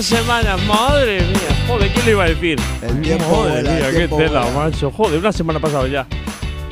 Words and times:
pasado 0.00 0.22
una 0.22 0.42
semana, 0.42 0.56
madre 0.66 1.20
mía. 1.20 1.64
Joder, 1.68 1.92
¿quién 1.92 2.04
le 2.06 2.10
iba 2.12 2.24
a 2.24 2.28
decir? 2.28 2.58
El 2.82 3.00
tiempo 3.02 3.24
Joder, 3.24 3.52
vuela, 3.52 3.70
el 3.70 3.76
mía, 3.80 3.90
qué 3.90 3.96
tiempo 3.98 4.16
tela, 4.16 4.40
vuela. 4.44 4.58
macho. 4.70 4.90
Joder, 4.90 5.18
una 5.18 5.32
semana 5.32 5.58
ha 5.58 5.62
pasado 5.62 5.86
ya. 5.86 6.06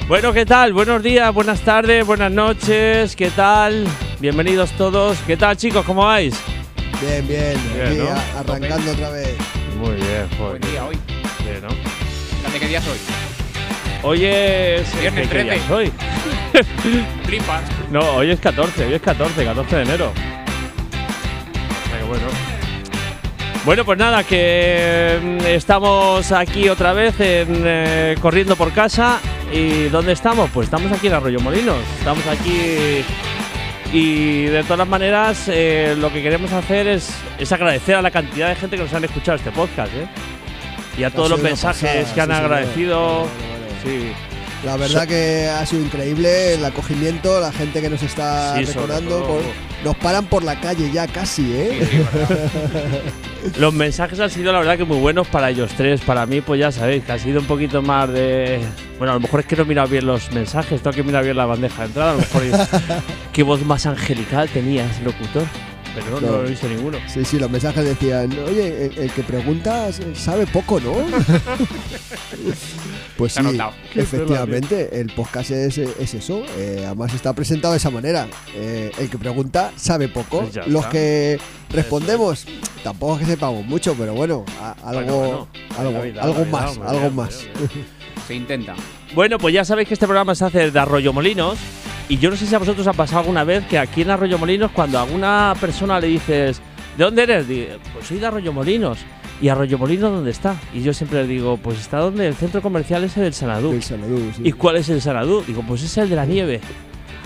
Bueno, 0.08 0.32
¿qué 0.32 0.46
tal? 0.46 0.72
Buenos 0.72 1.02
días, 1.02 1.32
buenas 1.34 1.60
tardes, 1.60 2.06
buenas 2.06 2.32
noches, 2.32 3.14
¿qué 3.14 3.30
tal? 3.30 3.86
Bienvenidos 4.20 4.70
todos. 4.72 5.18
¿Qué 5.26 5.36
tal, 5.36 5.56
chicos? 5.56 5.84
¿Cómo 5.84 6.04
vais? 6.06 6.34
Bien, 7.00 7.26
bien, 7.28 7.54
Bien, 7.74 7.86
aquí 7.86 7.96
¿no? 7.98 8.08
a- 8.08 8.40
arrancando 8.40 8.92
otra 8.92 9.10
vez. 9.10 9.36
Muy 9.78 9.94
bien, 9.96 10.26
joder. 10.38 10.58
Buen 10.58 10.72
día 10.72 10.84
hoy. 10.86 10.96
Bien, 11.44 11.60
¿no? 11.62 12.58
Qué 12.58 12.66
día 12.66 12.80
soy. 12.80 12.98
Hoy 14.02 14.24
es. 14.24 15.00
Viernes 15.00 15.28
¿qué- 15.28 15.36
qué 15.36 15.42
día 15.44 15.52
13. 15.52 15.64
es 15.64 15.70
hoy? 15.70 15.92
Flipas. 17.24 17.62
No, 17.90 18.00
hoy 18.16 18.30
es 18.30 18.40
14, 18.40 18.86
hoy 18.86 18.94
es 18.94 19.02
14, 19.02 19.44
14 19.44 19.76
de 19.76 19.82
enero. 19.82 20.12
Bueno, 23.68 23.84
pues 23.84 23.98
nada, 23.98 24.24
que 24.24 25.18
mm, 25.22 25.44
estamos 25.44 26.32
aquí 26.32 26.70
otra 26.70 26.94
vez 26.94 27.20
en, 27.20 27.64
eh, 27.66 28.16
corriendo 28.18 28.56
por 28.56 28.72
casa. 28.72 29.20
¿Y 29.52 29.88
dónde 29.90 30.12
estamos? 30.12 30.48
Pues 30.54 30.68
estamos 30.68 30.90
aquí 30.90 31.08
en 31.08 31.12
Arroyo 31.12 31.38
Molinos. 31.40 31.76
Estamos 31.98 32.26
aquí 32.28 33.04
y 33.92 34.44
de 34.44 34.64
todas 34.64 34.88
maneras 34.88 35.48
eh, 35.48 35.94
lo 35.98 36.10
que 36.10 36.22
queremos 36.22 36.50
hacer 36.50 36.86
es, 36.86 37.14
es 37.38 37.52
agradecer 37.52 37.96
a 37.96 38.00
la 38.00 38.10
cantidad 38.10 38.48
de 38.48 38.54
gente 38.54 38.78
que 38.78 38.84
nos 38.84 38.94
han 38.94 39.04
escuchado 39.04 39.36
este 39.36 39.50
podcast. 39.50 39.92
¿eh? 39.92 40.08
Y 40.96 41.04
a 41.04 41.10
todos 41.10 41.28
los 41.28 41.42
mensajes 41.42 42.06
pasada, 42.06 42.14
que 42.14 42.20
han 42.22 42.28
sí, 42.28 42.32
agradecido. 42.32 43.26
Sí. 43.84 44.27
La 44.64 44.76
verdad 44.76 45.06
que 45.06 45.46
ha 45.48 45.64
sido 45.64 45.82
increíble 45.82 46.54
el 46.54 46.64
acogimiento, 46.64 47.40
la 47.40 47.52
gente 47.52 47.80
que 47.80 47.88
nos 47.88 48.02
está 48.02 48.56
Sí, 48.58 48.64
recordando. 48.64 49.24
por- 49.26 49.42
nos 49.84 49.96
paran 49.98 50.26
por 50.26 50.42
la 50.42 50.60
calle 50.60 50.90
ya 50.92 51.06
casi, 51.06 51.52
¿eh? 51.52 51.78
Sí, 51.80 51.86
sí, 51.86 52.04
verdad. 52.12 52.50
Los 53.58 53.72
mensajes 53.72 54.18
han 54.18 54.30
sido 54.30 54.52
la 54.52 54.58
verdad 54.58 54.76
que 54.76 54.84
muy 54.84 54.98
buenos 54.98 55.28
para 55.28 55.50
ellos 55.50 55.70
tres. 55.76 56.00
Para 56.00 56.26
mí, 56.26 56.40
pues 56.40 56.58
ya 56.60 56.72
sabéis, 56.72 57.04
que 57.04 57.12
ha 57.12 57.18
sido 57.18 57.38
un 57.40 57.46
poquito 57.46 57.80
más 57.82 58.08
de. 58.12 58.58
Bueno, 58.98 59.12
a 59.12 59.14
lo 59.14 59.20
mejor 59.20 59.40
es 59.40 59.46
que 59.46 59.54
no 59.54 59.62
he 59.62 59.66
mirado 59.66 59.86
bien 59.88 60.04
los 60.06 60.32
mensajes, 60.32 60.82
tengo 60.82 60.94
que 60.96 61.04
mirar 61.04 61.22
bien 61.22 61.36
la 61.36 61.46
bandeja 61.46 61.82
de 61.82 61.88
entrada. 61.88 62.10
A 62.10 62.14
lo 62.14 62.18
mejor 62.20 62.42
es- 62.42 62.68
qué 63.32 63.42
voz 63.44 63.62
más 63.64 63.86
angelical 63.86 64.48
tenía 64.48 64.84
ese 64.86 65.02
locutor. 65.04 65.44
Pero 66.04 66.20
no, 66.20 66.26
no 66.26 66.32
No. 66.32 66.38
lo 66.42 66.46
he 66.46 66.50
visto 66.50 66.68
ninguno. 66.68 66.98
Sí, 67.12 67.24
sí, 67.24 67.38
los 67.38 67.50
mensajes 67.50 67.84
decían, 67.84 68.30
oye, 68.46 68.86
el, 68.86 68.98
el 68.98 69.10
que 69.12 69.22
pregunta 69.22 69.88
sabe 70.14 70.46
poco, 70.46 70.80
¿no? 70.80 70.92
pues 73.16 73.32
sí, 73.32 73.40
efectivamente, 73.94 75.00
el 75.00 75.12
podcast 75.12 75.50
es, 75.50 75.78
es 75.78 76.14
eso. 76.14 76.42
eh, 76.56 76.82
además 76.86 77.14
está 77.14 77.32
presentado 77.32 77.72
de 77.72 77.78
esa 77.78 77.90
manera. 77.90 78.28
eh, 78.54 78.90
el 78.98 79.10
que 79.10 79.18
pregunta 79.18 79.72
sabe 79.76 80.08
poco. 80.08 80.42
Pues 80.42 80.66
Los 80.68 80.82
está. 80.82 80.90
que 80.90 81.40
respondemos, 81.70 82.46
tampoco 82.84 83.14
es 83.14 83.20
que 83.20 83.26
sepamos 83.32 83.64
mucho, 83.66 83.94
pero 83.98 84.14
bueno, 84.14 84.44
a- 84.60 84.76
algo, 84.84 85.00
Bueno, 85.18 85.18
bueno, 85.18 85.48
algo, 85.78 85.92
la 85.92 86.00
vida, 86.02 86.22
algo 86.22 86.38
la 86.38 86.44
vida, 86.44 86.52
más, 86.52 86.78
algo 86.78 87.10
más. 87.10 87.46
Se 88.26 88.34
intenta. 88.34 88.74
Bueno, 89.14 89.38
pues 89.38 89.54
ya 89.54 89.64
sabéis 89.64 89.88
que 89.88 89.94
este 89.94 90.06
programa 90.06 90.34
se 90.34 90.44
hace 90.44 90.70
de 90.70 90.78
Arroyo 90.78 91.12
Molinos. 91.14 91.56
Y 92.08 92.16
yo 92.16 92.30
no 92.30 92.36
sé 92.36 92.46
si 92.46 92.54
a 92.54 92.58
vosotros 92.58 92.86
ha 92.86 92.94
pasado 92.94 93.20
alguna 93.20 93.44
vez 93.44 93.66
que 93.66 93.78
aquí 93.78 94.00
en 94.02 94.10
Arroyo 94.10 94.38
Molinos, 94.38 94.70
cuando 94.70 94.98
a 94.98 95.02
alguna 95.02 95.54
persona 95.60 96.00
le 96.00 96.06
dices, 96.06 96.60
¿de 96.96 97.04
dónde 97.04 97.22
eres? 97.24 97.46
Dice, 97.46 97.78
pues 97.92 98.06
soy 98.06 98.18
de 98.18 98.26
Arroyo 98.26 98.52
Molinos. 98.52 98.98
¿Y 99.42 99.48
Arroyo 99.50 99.78
Molinos 99.78 100.10
dónde 100.12 100.30
está? 100.30 100.56
Y 100.72 100.82
yo 100.82 100.94
siempre 100.94 101.22
le 101.22 101.28
digo, 101.28 101.58
pues 101.58 101.78
está 101.78 101.98
donde 101.98 102.26
el 102.26 102.34
centro 102.34 102.62
comercial 102.62 103.04
ese 103.04 103.20
del 103.20 103.34
Sanadú. 103.34 103.72
El 103.72 103.82
Sanadú, 103.82 104.32
sí. 104.34 104.42
¿Y 104.42 104.52
cuál 104.52 104.76
es 104.76 104.88
el 104.88 105.02
Sanadú? 105.02 105.44
Digo, 105.46 105.62
pues 105.68 105.82
es 105.82 105.96
el 105.98 106.08
de 106.08 106.16
la 106.16 106.24
nieve. 106.24 106.60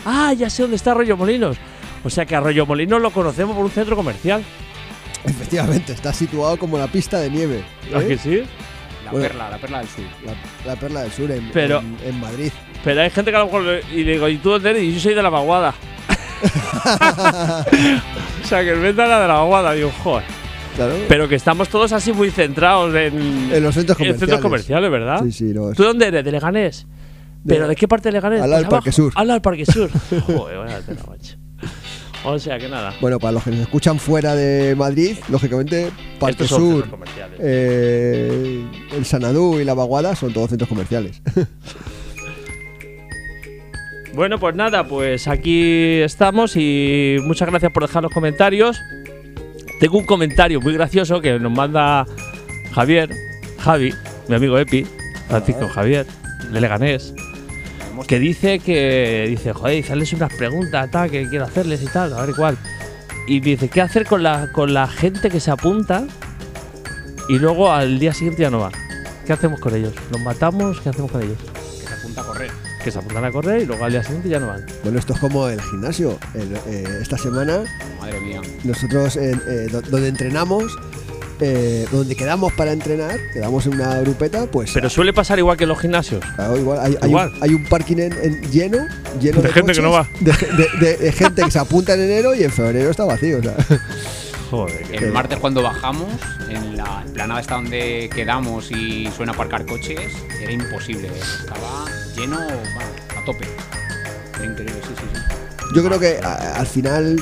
Ah, 0.05 0.33
ya 0.33 0.51
sé 0.51 0.62
dónde 0.62 0.77
está 0.77 0.91
Arroyo 0.91 1.17
Molinos. 1.17 1.56
O 2.05 2.11
sea 2.11 2.27
que 2.27 2.35
Arroyo 2.35 2.67
Molinos 2.67 3.01
lo 3.01 3.11
conocemos 3.12 3.55
por 3.55 3.65
un 3.65 3.71
centro 3.71 3.95
comercial. 3.95 4.43
Efectivamente, 5.25 5.93
está 5.93 6.12
situado 6.12 6.56
como 6.59 6.77
la 6.77 6.89
pista 6.89 7.21
de 7.21 7.31
nieve. 7.31 7.62
¿A 7.95 8.01
¿eh? 8.01 8.09
que 8.09 8.19
sí? 8.19 8.43
La 9.12 9.19
Bueno. 9.19 9.28
perla, 9.28 9.50
la 9.50 9.59
perla 9.59 9.78
del 9.78 9.89
sur. 9.89 10.05
la, 10.25 10.34
la 10.73 10.77
perla 10.81 11.03
del 11.03 11.12
sur 11.12 11.31
en, 11.31 11.50
Pero- 11.53 11.81
en- 11.81 11.97
en 12.05 12.21
Madrid. 12.21 12.50
Pero 12.83 13.00
hay 13.03 13.11
gente 13.11 13.31
que 13.31 13.37
a 13.37 13.41
lo 13.41 13.47
mejor. 13.47 13.62
Y 13.93 14.05
le 14.05 14.12
digo, 14.12 14.28
¿y 14.28 14.39
tú 14.39 14.50
dónde 14.50 14.71
eres? 14.71 14.83
Y 14.83 14.95
yo 14.95 15.00
soy 15.00 15.15
de 15.15 15.23
la 15.23 15.31
vaguada. 15.31 15.75
o 18.43 18.47
sea, 18.47 18.65
que 18.65 18.75
me 18.75 18.93
da 18.93 19.06
la 19.06 19.21
de 19.23 19.28
la 19.28 19.34
vaguada. 19.34 19.73
Digo, 19.73 19.91
joder. 20.03 20.25
Claro. 20.77 20.95
Pero 21.09 21.28
que 21.28 21.34
estamos 21.34 21.69
todos 21.69 21.93
así 21.93 22.12
muy 22.12 22.31
centrados 22.31 22.95
en, 22.95 23.50
en 23.53 23.62
los 23.62 23.75
centros 23.75 23.99
en 24.00 24.06
comerciales. 24.06 24.19
centros 24.19 24.41
comerciales, 24.41 24.91
¿verdad? 24.91 25.23
Sí, 25.25 25.33
sí, 25.33 25.44
no, 25.55 25.71
es- 25.71 25.77
¿Tú 25.77 25.83
dónde 25.84 26.06
eres? 26.09 26.25
¿De 26.25 26.33
Leganés? 26.33 26.87
De- 27.44 27.55
¿Pero 27.55 27.69
de 27.69 27.77
qué 27.77 27.87
parte 27.87 28.09
de 28.09 28.12
Leganés? 28.12 28.41
al 28.41 28.49
Pues 28.49 28.61
del 28.61 28.69
Parque 28.71 28.89
abajo. 28.91 28.97
Sur. 28.97 29.12
Al 29.15 29.43
Parque 29.43 29.67
Sur. 29.67 29.91
Joder, 30.27 30.59
vaya 30.59 30.81
tela, 30.81 31.03
macho. 31.09 31.37
O 32.25 32.39
sea 32.39 32.56
que 32.59 32.69
nada. 32.69 32.94
Bueno, 33.00 33.19
para 33.19 33.33
los 33.33 33.43
que 33.43 33.50
nos 33.50 33.61
escuchan 33.61 33.99
fuera 33.99 34.34
de 34.37 34.75
Madrid, 34.77 35.17
lógicamente, 35.29 35.91
Parque 36.21 36.47
Sur, 36.47 36.87
comerciales. 37.15 37.41
eh, 37.43 38.65
el 38.97 39.05
Sanadú 39.05 39.61
y 39.61 39.65
la 39.65 39.75
Vaguada 39.75 40.17
son 40.17 40.33
todos 40.33 40.50
centros 40.50 40.69
comerciales. 40.69 41.21
Bueno, 44.15 44.39
pues 44.39 44.55
nada, 44.55 44.87
pues 44.87 45.27
aquí 45.27 46.00
estamos 46.03 46.55
y 46.56 47.17
muchas 47.23 47.49
gracias 47.49 47.73
por 47.73 47.87
dejar 47.87 48.03
los 48.03 48.12
comentarios. 48.12 48.78
Tengo 49.81 49.97
un 49.97 50.05
comentario 50.05 50.61
muy 50.61 50.75
gracioso 50.75 51.23
que 51.23 51.39
nos 51.39 51.50
manda 51.50 52.05
Javier, 52.75 53.11
Javi, 53.59 53.94
mi 54.29 54.34
amigo 54.34 54.59
Epi, 54.59 54.87
Francisco 55.29 55.67
Javier, 55.67 56.06
de 56.53 56.61
Leganés, 56.61 57.15
que 58.06 58.19
dice 58.19 58.59
que, 58.59 59.27
dice, 59.31 59.55
joder, 59.55 59.77
dice, 59.77 59.93
hazles 59.93 60.12
unas 60.12 60.34
preguntas, 60.34 60.91
tal, 60.91 61.11
que 61.11 61.27
quiero 61.31 61.47
hacerles 61.47 61.83
y 61.83 61.87
tal, 61.87 62.12
a 62.12 62.27
ver 62.27 62.34
cuál. 62.37 62.59
Y 63.27 63.41
me 63.41 63.47
dice, 63.47 63.69
¿qué 63.71 63.81
hacer 63.81 64.05
con 64.05 64.23
la, 64.23 64.53
con 64.53 64.75
la 64.75 64.89
gente 64.89 65.31
que 65.31 65.41
se 65.41 65.50
apunta 65.50 66.05
y 67.28 67.38
luego 67.38 67.71
al 67.72 67.99
día 67.99 68.12
siguiente 68.12 68.43
ya 68.43 68.50
no 68.50 68.60
va? 68.60 68.71
¿Qué 69.27 69.33
hacemos 69.33 69.60
con 69.60 69.75
ellos? 69.75 69.94
¿Los 70.10 70.21
matamos? 70.21 70.81
¿Qué 70.81 70.88
hacemos 70.88 71.10
con 71.10 71.22
ellos? 71.22 71.38
Que 71.81 71.87
se 71.87 71.94
apunta 71.94 72.21
a 72.21 72.25
correr. 72.25 72.50
Que 72.83 72.91
se 72.91 72.99
apuntan 72.99 73.25
a 73.25 73.31
correr 73.31 73.62
y 73.62 73.66
luego 73.66 73.84
al 73.84 73.93
día 73.93 74.03
siguiente 74.03 74.28
ya 74.28 74.41
no 74.41 74.49
van. 74.49 74.66
bueno, 74.83 74.99
esto 74.99 75.12
es 75.15 75.21
como 75.21 75.49
el 75.49 75.61
gimnasio. 75.62 76.19
El- 76.34 76.56
eh, 76.66 76.84
esta 77.00 77.16
semana, 77.16 77.62
Madre 78.00 78.21
mía. 78.21 78.41
nosotros, 78.65 79.16
en, 79.16 79.41
eh, 79.49 79.69
do- 79.71 79.82
donde 79.82 80.09
entrenamos, 80.09 80.77
eh, 81.41 81.87
donde 81.93 82.16
quedamos 82.16 82.53
para 82.55 82.72
entrenar, 82.72 83.19
quedamos 83.32 83.66
en 83.66 83.75
una 83.75 84.00
grupeta, 84.00 84.47
pues. 84.47 84.72
Pero 84.75 84.91
suele 84.91 85.12
pasar 85.12 85.38
igual 85.38 85.56
que 85.56 85.62
en 85.65 85.69
los 85.69 85.78
gimnasios. 85.78 86.25
claro, 86.34 86.56
igual, 86.59 86.81
hay, 86.81 86.97
hay 87.00 87.09
Igual. 87.11 87.28
un, 87.37 87.43
hay 87.44 87.55
un 87.55 87.65
parking 87.66 87.97
en- 87.99 88.12
en 88.21 88.50
lleno, 88.50 88.78
lleno 89.21 89.37
De 89.41 89.49
de, 89.49 89.55
gente 89.55 89.72
que 89.72 89.82
no 89.82 89.93
De, 90.21 90.32
de- 90.32 90.87
de- 90.87 90.97
de 90.97 91.12
gente 91.12 91.43
que 91.44 91.50
se 91.53 91.59
apunta 91.61 91.94
en 91.94 92.00
enero 92.00 92.34
y 92.34 92.43
en 92.43 92.50
febrero 92.50 92.91
está 92.91 93.05
vacío. 93.05 93.38
o 93.38 93.43
sea. 93.43 93.55
Joder, 94.53 94.85
El 94.93 95.13
martes 95.13 95.39
cuando 95.39 95.63
bajamos, 95.63 96.09
en 96.51 96.77
la 96.77 97.03
planada 97.15 97.41
esta 97.41 97.55
donde 97.55 98.11
quedamos 98.15 98.71
y 98.71 99.11
suena 99.17 99.33
aparcar 99.33 99.65
coches, 99.65 100.13
era 100.43 100.53
imposible. 100.53 101.09
Estaba 101.41 101.87
lleno, 102.15 102.37
bueno, 102.37 102.91
a 103.19 103.25
tope. 103.25 103.47
Era 104.37 104.45
increíble, 104.45 104.75
sí, 104.87 104.95
sí, 104.99 105.05
sí. 105.11 105.21
Yo 105.75 105.83
creo 105.83 105.99
que 105.99 106.21
a- 106.23 106.57
al 106.57 106.67
final 106.67 107.19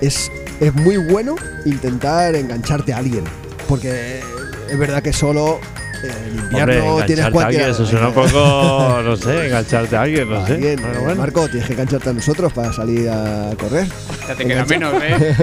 es, 0.00 0.32
es 0.58 0.74
muy 0.76 0.96
bueno 0.96 1.36
intentar 1.66 2.34
engancharte 2.34 2.94
a 2.94 2.96
alguien. 2.98 3.24
Porque 3.68 4.22
es 4.70 4.78
verdad 4.78 5.02
que 5.02 5.12
solo 5.12 5.60
invierno 6.04 6.84
Hombre, 6.94 7.06
tienes 7.06 7.30
cualquier. 7.30 7.70
eso 7.70 7.86
suena 7.86 8.08
un 8.08 8.14
poco, 8.14 9.00
no 9.02 9.16
sé, 9.16 9.46
engancharte 9.46 9.96
a 9.96 10.02
alguien, 10.02 10.28
no 10.28 10.46
sé. 10.46 10.54
Alguien, 10.54 10.80
Bueno, 10.80 11.00
bueno. 11.00 11.20
Marco, 11.20 11.48
tienes 11.48 11.66
que 11.66 11.72
engancharte 11.74 12.10
a 12.10 12.12
nosotros 12.12 12.52
para 12.52 12.72
salir 12.72 13.08
a 13.08 13.50
correr. 13.58 13.86
Ya 14.28 14.34
te 14.34 14.44
queda 14.46 14.64
menos, 14.64 14.94
¿eh? 15.02 15.34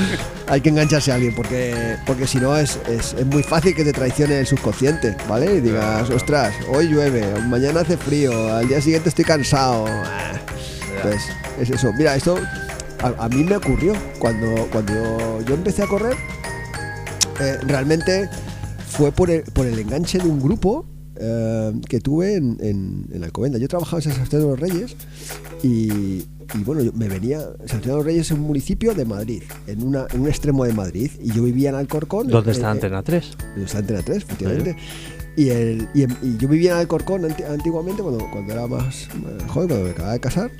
Hay 0.48 0.60
que 0.60 0.68
engancharse 0.68 1.10
a 1.12 1.16
alguien 1.16 1.34
porque, 1.34 1.96
porque 2.06 2.26
si 2.26 2.38
no 2.38 2.56
es, 2.56 2.78
es, 2.88 3.14
es 3.14 3.26
muy 3.26 3.42
fácil 3.42 3.74
que 3.74 3.84
te 3.84 3.92
traicione 3.92 4.38
el 4.40 4.46
subconsciente, 4.46 5.16
¿vale? 5.28 5.54
Y 5.56 5.60
digas, 5.60 6.08
ostras, 6.10 6.54
hoy 6.68 6.88
llueve, 6.88 7.24
mañana 7.46 7.80
hace 7.80 7.96
frío, 7.96 8.54
al 8.54 8.68
día 8.68 8.80
siguiente 8.80 9.08
estoy 9.08 9.24
cansado. 9.24 9.86
Ah, 9.88 10.32
Pues 11.02 11.22
es 11.60 11.70
eso. 11.70 11.92
Mira, 11.98 12.14
esto 12.16 12.38
a, 13.02 13.24
a 13.24 13.28
mí 13.28 13.42
me 13.44 13.56
ocurrió 13.56 13.92
cuando, 14.18 14.66
cuando 14.70 15.40
yo 15.46 15.54
empecé 15.54 15.82
a 15.82 15.86
correr. 15.86 16.16
eh, 17.40 17.58
realmente 17.66 18.28
fue 18.96 19.12
por 19.12 19.30
el, 19.30 19.42
por 19.42 19.66
el 19.66 19.78
enganche 19.78 20.18
de 20.18 20.26
un 20.28 20.40
grupo 20.40 20.84
eh, 21.16 21.72
que 21.88 22.00
tuve 22.00 22.34
en, 22.36 22.56
en, 22.60 23.06
en 23.12 23.24
Alcobendas. 23.24 23.60
Yo 23.60 23.68
trabajaba 23.68 23.98
en 23.98 24.02
San 24.04 24.12
Sebastián 24.14 24.42
de 24.42 24.48
los 24.48 24.60
Reyes 24.60 24.96
y, 25.62 25.88
y 26.54 26.64
bueno, 26.64 26.82
yo 26.82 26.92
me 26.92 27.08
venía. 27.08 27.40
San 27.40 27.68
Sebastián 27.68 27.80
de 27.82 27.96
los 27.96 28.04
Reyes 28.04 28.26
es 28.26 28.32
un 28.32 28.40
municipio 28.40 28.94
de 28.94 29.04
Madrid, 29.04 29.42
en, 29.66 29.82
una, 29.82 30.06
en 30.12 30.20
un 30.20 30.28
extremo 30.28 30.64
de 30.64 30.72
Madrid. 30.72 31.10
Y 31.20 31.32
yo 31.32 31.42
vivía 31.42 31.70
en 31.70 31.74
Alcorcón. 31.76 32.28
¿Dónde 32.28 32.52
está 32.52 32.70
Antena 32.70 33.02
3? 33.02 33.36
donde 33.38 33.64
está 33.64 33.78
Antena 33.78 34.02
3, 34.02 34.18
efectivamente. 34.18 34.76
Y, 35.36 35.48
el, 35.50 35.88
y, 35.94 36.02
en- 36.02 36.16
y 36.22 36.36
yo 36.38 36.48
vivía 36.48 36.72
en 36.72 36.78
Alcorcón 36.78 37.24
anti- 37.26 37.42
antiguamente, 37.42 38.02
cuando, 38.02 38.26
cuando 38.30 38.52
era 38.52 38.66
más 38.66 39.04
eh, 39.04 39.08
joven, 39.48 39.68
cuando 39.68 39.84
me 39.84 39.90
acababa 39.90 40.14
de 40.14 40.20
casar. 40.20 40.50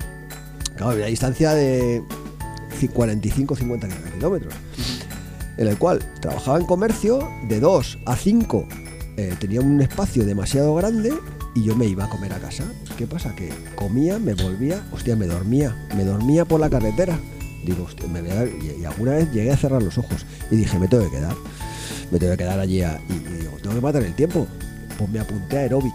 Claro, 0.75 0.91
había 0.91 1.07
distancia 1.07 1.53
de 1.55 2.03
ci- 2.79 2.91
45-50 2.91 4.13
kilómetros. 4.13 4.53
En 5.57 5.67
el 5.67 5.77
cual 5.77 5.99
trabajaba 6.21 6.59
en 6.59 6.65
comercio 6.65 7.27
de 7.47 7.59
2 7.59 7.99
a 8.05 8.15
5. 8.15 8.67
eh, 9.19 9.33
tenía 9.39 9.61
un 9.61 9.81
espacio 9.81 10.23
demasiado 10.25 10.75
grande 10.75 11.11
y 11.55 11.63
yo 11.63 11.75
me 11.75 11.87
iba 11.87 12.05
a 12.05 12.09
comer 12.09 12.31
a 12.33 12.37
casa. 12.39 12.63
¿Qué 12.99 13.07
pasa? 13.07 13.33
Que 13.35 13.49
comía, 13.75 14.19
me 14.19 14.35
volvía, 14.35 14.79
hostia, 14.91 15.15
me 15.15 15.25
dormía. 15.25 15.75
Me 15.95 16.03
dormía 16.03 16.45
por 16.45 16.59
la 16.59 16.69
carretera. 16.69 17.17
Digo, 17.65 17.85
"Hostia, 17.85 18.07
me 18.07 18.21
voy 18.21 18.29
a- 18.29 18.45
y, 18.45 18.85
alguna 18.85 19.13
vez 19.13 19.31
llegué 19.33 19.51
a 19.51 19.57
cerrar 19.57 19.81
los 19.81 19.97
ojos 19.97 20.23
y 20.51 20.57
dije, 20.57 20.77
me 20.77 20.87
tengo 20.87 21.03
que 21.09 21.17
quedar. 21.17 21.33
Me 22.11 22.19
tengo 22.19 22.33
que 22.33 22.37
quedar 22.37 22.59
allí 22.59 22.83
a- 22.83 23.01
y, 23.09 23.13
y 23.13 23.37
digo, 23.39 23.57
tengo 23.59 23.73
que 23.75 23.81
matar 23.81 24.03
el 24.03 24.13
tiempo. 24.13 24.45
Pues 24.99 25.09
me 25.09 25.19
apunté 25.19 25.57
a 25.57 25.61
aeróbic. 25.61 25.93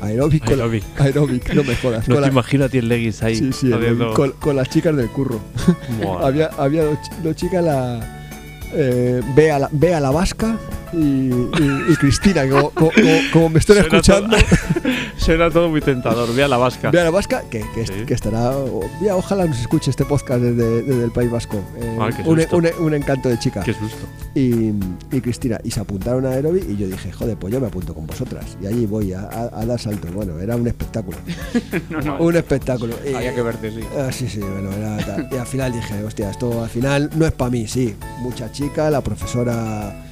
Aeróbic 0.00 0.44
con, 0.44 0.58
la- 0.58 0.64
Aeróbic. 0.64 0.84
aeróbic, 1.00 1.54
no 1.54 1.64
me 1.64 1.74
jodas. 1.74 2.06
No 2.08 2.14
con 2.14 2.22
te 2.22 2.28
la- 2.28 2.32
imagino 2.32 2.64
a 2.66 2.68
ti 2.68 2.78
en 2.78 2.88
leggings 2.88 3.20
ahí. 3.24 3.34
sí, 3.36 3.52
sí, 3.52 3.70
con, 4.14 4.30
con 4.32 4.54
las 4.54 4.70
chicas 4.70 4.94
del 4.96 5.08
curro. 5.08 5.40
Había 6.22 6.46
había 6.56 6.84
dos, 6.84 6.98
dos 7.24 7.34
chicas, 7.34 7.64
la, 7.64 8.17
eh, 8.74 9.20
la, 9.58 9.68
Bea 9.72 10.00
la 10.00 10.10
Vasca 10.10 10.56
y, 10.92 10.96
y- 10.98 11.84
y 11.90 11.96
Cristina, 11.96 12.42
que 12.44 12.50
como, 12.50 12.70
como- 12.70 12.90
como- 12.92 13.18
como 13.32 13.48
me 13.50 13.60
Suena 13.60 13.82
escuchando. 13.82 14.36
todo- 14.36 14.92
Suena 15.16 15.50
todo 15.50 15.68
muy 15.68 15.80
tentador. 15.80 16.34
Ve 16.34 16.44
a 16.44 16.48
la 16.48 16.56
vasca. 16.56 16.90
Bea 16.90 17.04
la 17.04 17.10
Vasca, 17.10 17.42
que, 17.50 17.62
que, 17.74 17.86
Sí. 17.86 17.92
que 18.06 18.14
estará. 18.14 18.50
o- 18.56 18.88
mira, 19.00 19.16
ojalá 19.16 19.44
nos 19.44 19.60
escuche 19.60 19.90
este 19.90 20.04
podcast 20.04 20.40
desde, 20.40 20.82
desde 20.82 21.04
el 21.04 21.10
País 21.10 21.30
Vasco. 21.30 21.56
Eh, 21.80 21.98
Ah, 22.00 22.08
un- 22.24 22.40
un 22.80 22.94
encanto 22.94 23.28
de 23.28 23.38
chica. 23.38 23.62
Qué 23.62 23.74
susto. 23.74 24.06
Y, 24.38 24.72
y 25.10 25.20
Cristina, 25.20 25.58
y 25.64 25.70
se 25.72 25.80
apuntaron 25.80 26.24
a 26.24 26.30
Aerobic 26.30 26.64
y 26.68 26.76
yo 26.76 26.86
dije, 26.86 27.10
joder, 27.10 27.36
pues 27.36 27.52
yo 27.52 27.60
me 27.60 27.66
apunto 27.66 27.92
con 27.92 28.06
vosotras. 28.06 28.56
Y 28.62 28.66
allí 28.66 28.86
voy 28.86 29.12
a, 29.12 29.22
a- 29.22 29.50
a 29.60 29.66
dar 29.66 29.80
saltos. 29.80 30.12
Bueno, 30.12 30.38
era 30.38 30.54
un 30.54 30.66
espectáculo. 30.68 31.18
No, 31.90 32.00
no. 32.00 32.18
un 32.18 32.36
espectáculo. 32.36 32.94
Y- 33.04 33.14
Había 33.14 33.34
que 33.34 33.42
verte, 33.42 33.70
sí. 33.72 33.80
Ah, 33.98 34.12
sí, 34.12 34.28
sí, 34.28 34.38
bueno, 34.40 34.70
era 34.72 34.96
tal. 34.98 35.28
Y 35.32 35.36
al 35.36 35.46
final 35.46 35.72
dije, 35.72 36.04
hostia, 36.04 36.30
esto 36.30 36.62
al 36.62 36.68
final 36.70 37.10
no 37.16 37.26
es 37.26 37.32
para 37.32 37.50
mí, 37.50 37.66
sí. 37.66 37.96
Mucha 38.20 38.52
chica, 38.52 38.90
la 38.90 39.00
profesora 39.00 40.06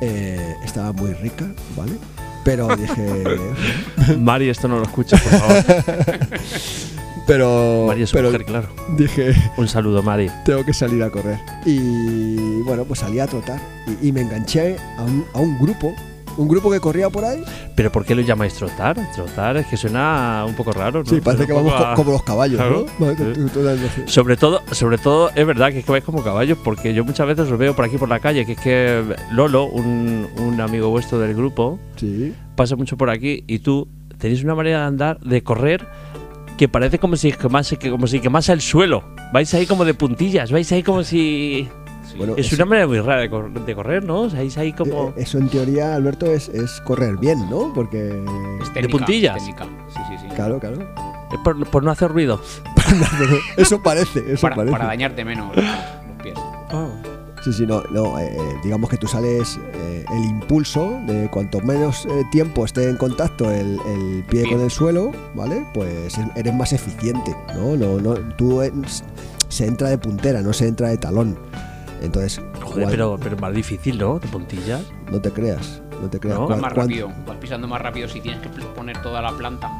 eh, 0.00 0.54
estaba 0.64 0.92
muy 0.92 1.12
rica, 1.14 1.46
¿vale? 1.76 1.92
Pero 2.44 2.68
dije, 2.76 3.24
Mari, 4.20 4.50
esto 4.50 4.68
no 4.68 4.76
lo 4.76 4.84
escuches, 4.84 5.20
por 5.20 5.32
favor. 5.32 5.64
pero, 7.26 7.84
Mari 7.88 8.02
es 8.02 8.12
pero 8.12 8.28
mujer, 8.30 8.44
claro. 8.44 8.68
dije, 8.96 9.34
Un 9.56 9.68
saludo, 9.68 10.02
Mari. 10.02 10.28
tengo 10.44 10.64
que 10.64 10.72
salir 10.74 11.02
a 11.02 11.10
correr. 11.10 11.38
Y 11.66 12.60
bueno, 12.62 12.84
pues 12.84 13.00
salí 13.00 13.18
a 13.20 13.26
trotar 13.26 13.58
y, 14.02 14.08
y 14.08 14.12
me 14.12 14.20
enganché 14.22 14.76
a 14.98 15.02
un, 15.02 15.24
a 15.34 15.38
un 15.38 15.58
grupo, 15.58 15.92
un 16.36 16.48
grupo 16.48 16.70
que 16.70 16.80
corría 16.80 17.08
por 17.10 17.24
ahí. 17.24 17.42
¿Pero 17.76 17.90
por 17.92 18.04
qué 18.04 18.14
lo 18.14 18.22
llamáis 18.22 18.54
trotar? 18.54 18.96
Trotar 19.14 19.56
es 19.56 19.66
que 19.66 19.76
suena 19.76 20.44
un 20.46 20.54
poco 20.54 20.72
raro, 20.72 21.00
¿no? 21.00 21.06
Sí, 21.06 21.20
parece 21.20 21.44
Suena 21.44 21.46
que 21.46 21.52
vamos 21.70 21.80
a- 21.80 21.94
como 21.94 22.12
los 22.12 22.22
caballos, 22.22 22.56
Claro, 22.60 22.86
¿no? 22.98 23.10
Sí. 23.14 24.02
Sobre 24.06 24.36
todo, 24.36 24.60
sobre 24.72 24.98
todo, 24.98 25.30
es 25.34 25.46
verdad 25.46 25.70
que 25.70 25.78
es 25.80 25.84
que 25.84 25.92
vais 25.92 26.04
como 26.04 26.22
caballos, 26.22 26.58
porque 26.62 26.92
yo 26.94 27.04
muchas 27.04 27.26
veces 27.26 27.50
os 27.50 27.58
veo 27.58 27.74
por 27.74 27.84
aquí 27.84 27.96
por 27.98 28.08
la 28.08 28.20
calle, 28.20 28.44
que 28.46 28.52
es 28.52 28.60
que 28.60 29.02
Lolo, 29.32 29.64
un, 29.66 30.28
un 30.38 30.60
amigo 30.60 30.90
vuestro 30.90 31.18
del 31.18 31.34
grupo, 31.34 31.78
Sí, 31.96 32.34
pasa 32.56 32.76
mucho 32.76 32.96
por 32.96 33.10
aquí 33.10 33.44
y 33.46 33.60
tú 33.60 33.88
tenéis 34.18 34.42
una 34.44 34.54
manera 34.54 34.80
de 34.80 34.84
andar, 34.86 35.20
de 35.20 35.42
correr, 35.42 35.86
que 36.58 36.68
parece 36.68 36.98
como 36.98 37.16
si 37.16 37.32
quemase, 37.32 37.76
que 37.78 37.90
como 37.90 38.06
si 38.06 38.20
quemase 38.20 38.52
el 38.52 38.60
suelo. 38.60 39.04
Vais 39.32 39.52
ahí 39.54 39.66
como 39.66 39.84
de 39.84 39.94
puntillas, 39.94 40.50
vais 40.52 40.70
ahí 40.72 40.82
como 40.82 41.02
si... 41.02 41.68
Bueno, 42.16 42.34
Es 42.36 42.46
eso- 42.46 42.56
una 42.56 42.66
manera 42.66 42.86
muy 42.86 43.00
rara 43.00 43.22
de, 43.22 43.28
cor- 43.30 43.52
de 43.52 43.74
correr, 43.74 44.04
¿no? 44.04 44.20
O 44.22 44.30
sea, 44.30 44.38
ahí 44.40 44.72
como... 44.72 45.08
eh, 45.08 45.14
eso 45.22 45.38
en 45.38 45.48
teoría, 45.48 45.96
Alberto, 45.96 46.26
es, 46.26 46.48
es 46.48 46.80
correr 46.82 47.16
bien, 47.16 47.50
¿no? 47.50 47.72
Porque... 47.74 48.22
Es 48.62 48.72
de 48.72 48.88
puntillas. 48.88 49.34
técnica. 49.34 49.64
Sí, 49.88 50.00
sí, 50.10 50.14
sí. 50.22 50.26
Claro, 50.36 50.60
claro. 50.60 50.78
Es 51.32 51.38
por, 51.42 51.66
por 51.70 51.82
no 51.82 51.90
hacer 51.90 52.12
ruido. 52.12 52.40
Eso 53.56 53.82
parece, 53.82 54.22
eso 54.32 54.42
Para, 54.42 54.54
parece. 54.56 54.72
para 54.72 54.86
dañarte 54.86 55.24
menos 55.24 55.56
los 55.56 55.64
pies. 56.22 56.38
Sí, 57.44 57.52
sí, 57.52 57.66
no, 57.66 57.82
no 57.90 58.18
eh, 58.18 58.34
eh, 58.34 58.56
digamos 58.62 58.88
que 58.88 58.96
tú 58.96 59.06
sales 59.06 59.60
eh, 59.74 60.02
el 60.10 60.24
impulso 60.24 60.98
de 61.06 61.28
cuanto 61.28 61.60
menos 61.60 62.06
eh, 62.06 62.24
tiempo 62.32 62.64
esté 62.64 62.88
en 62.88 62.96
contacto 62.96 63.50
el, 63.50 63.78
el 63.86 64.24
pie 64.30 64.48
con 64.48 64.62
el 64.62 64.70
suelo, 64.70 65.12
¿vale? 65.34 65.66
Pues 65.74 66.18
eres 66.36 66.54
más 66.54 66.72
eficiente, 66.72 67.36
¿no? 67.54 67.76
no, 67.76 67.98
no 68.00 68.14
tú 68.36 68.62
eh, 68.62 68.72
se 69.48 69.66
entra 69.66 69.90
de 69.90 69.98
puntera, 69.98 70.40
no 70.40 70.54
se 70.54 70.68
entra 70.68 70.88
de 70.88 70.96
talón. 70.96 71.38
Entonces, 72.00 72.40
Joder, 72.62 72.88
pero, 72.88 73.18
pero 73.22 73.36
más 73.36 73.52
difícil, 73.52 73.98
¿no? 73.98 74.18
De 74.18 74.28
puntillas. 74.28 74.80
no 75.12 75.20
te 75.20 75.30
creas, 75.30 75.82
no 76.00 76.08
te 76.08 76.18
creas. 76.18 76.38
No, 76.38 76.48
más 76.48 76.72
rápido, 76.72 77.12
vas 77.26 77.36
pisando 77.36 77.68
más 77.68 77.82
rápido 77.82 78.08
si 78.08 78.22
tienes 78.22 78.40
que 78.40 78.48
poner 78.48 79.02
toda 79.02 79.20
la 79.20 79.32
planta. 79.36 79.70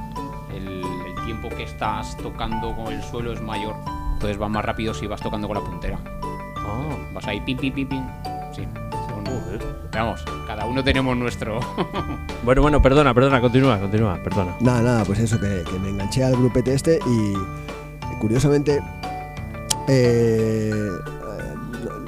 El, 0.55 0.82
el 0.82 1.25
tiempo 1.25 1.49
que 1.49 1.62
estás 1.62 2.14
tocando 2.19 2.76
con 2.76 2.93
el 2.93 3.02
suelo 3.05 3.32
es 3.32 3.40
mayor. 3.40 3.75
Entonces 4.12 4.37
vas 4.37 4.50
más 4.50 4.64
rápido 4.67 4.93
si 4.93 5.06
vas 5.06 5.22
tocando 5.22 5.49
con 5.49 5.56
la 5.56 5.64
puntera. 5.64 5.99
Ah, 6.64 6.96
Vas 7.12 7.26
ahí 7.26 7.40
pim, 7.40 7.56
pim, 7.58 7.72
pim, 7.72 7.88
pim. 7.88 8.02
Sí. 8.55 8.66
Joder. 9.26 9.61
Vamos, 9.93 10.25
cada 10.46 10.66
uno 10.66 10.82
tenemos 10.84 11.16
nuestro. 11.16 11.61
Bueno, 12.44 12.61
bueno, 12.61 12.82
perdona, 12.82 13.14
perdona, 13.14 13.40
continúa, 13.40 13.78
continúa, 13.81 14.19
perdona. 14.22 14.55
Nada, 14.61 14.82
nada, 14.82 15.05
pues 15.06 15.19
eso, 15.19 15.40
que, 15.40 15.64
que 15.70 15.78
me 15.78 15.88
enganché 15.88 16.22
al 16.25 16.37
grupete 16.37 16.75
este 16.75 16.99
y 17.06 17.32
eh, 17.32 18.19
curiosamente 18.20 18.82
eh, 19.88 20.70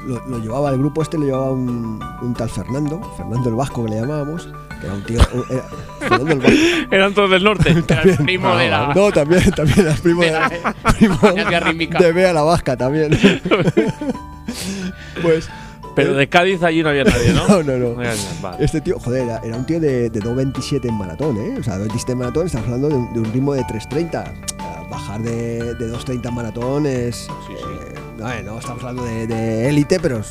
lo, 0.07 0.27
lo 0.29 0.39
llevaba 0.41 0.69
el 0.71 0.79
grupo 0.79 1.01
este, 1.01 1.17
lo 1.17 1.25
llevaba 1.25 1.53
un, 1.53 1.99
un 2.21 2.35
tal 2.35 2.51
Fernando, 2.51 3.01
Fernando 3.17 3.49
el 3.49 3.55
Vasco 3.55 3.83
que 3.85 3.93
le 3.93 4.01
llamábamos, 4.03 4.47
que 4.79 4.87
era 4.87 4.95
un 4.95 5.03
tío... 5.05 5.21
era- 5.49 5.65
Fernando 6.01 6.33
el 6.33 6.39
Vasco. 6.41 6.57
Eran 6.95 7.15
todos 7.15 7.31
del 7.31 7.45
norte. 7.45 7.71
Era 7.89 8.03
el 8.03 8.17
primo 8.19 8.55
de 8.57 8.69
la. 8.69 8.93
No, 8.95 9.11
también, 9.11 9.51
también 9.53 9.81
era 9.87 9.95
primo 9.95 10.21
de, 10.21 10.27
de 10.29 10.33
la- 10.35 10.51
primo 10.99 11.19
rítmica. 11.65 11.99
de 11.99 12.13
Bea 12.13 12.33
la 12.35 12.43
Vasca 12.43 12.77
también. 12.77 13.19
pues... 15.23 15.49
Pero 15.95 16.13
de 16.13 16.29
Cádiz 16.29 16.63
allí 16.63 16.83
no 16.83 16.91
había 16.91 17.05
nadie, 17.05 17.33
¿no? 17.33 17.49
No, 17.63 17.63
no, 17.63 17.79
no. 17.79 17.95
vale. 18.43 18.63
Este 18.63 18.83
tío, 18.83 18.99
joder, 18.99 19.23
era, 19.25 19.39
era 19.43 19.57
un 19.57 19.65
tío 19.65 19.81
de, 19.81 20.11
de 20.11 20.21
2.27 20.21 20.87
en 20.89 20.95
maratón, 20.95 21.39
¿eh? 21.39 21.57
O 21.59 21.63
sea, 21.63 21.79
2.27 21.79 22.13
en 22.13 22.19
maratón, 22.19 22.47
estamos 22.47 22.67
hablando 22.67 22.89
de 22.91 22.95
un, 22.97 23.13
de 23.15 23.21
un 23.21 23.33
ritmo 23.33 23.55
de 23.55 23.63
3.30. 23.63 24.25
Eh, 24.27 24.35
Bajar 24.91 25.23
de, 25.23 25.75
de 25.75 25.91
2.30 25.93 26.29
en 26.29 26.35
maratón 26.35 26.85
es. 26.87 27.17
Sí, 27.17 27.29
sí. 27.49 27.55
eh, 27.55 27.95
no, 28.19 28.31
eh, 28.31 28.43
no 28.45 28.59
estamos 28.59 28.83
hablando 28.85 29.05
de- 29.05 29.69
élite, 29.71 29.99
pero 29.99 30.19
es, 30.19 30.31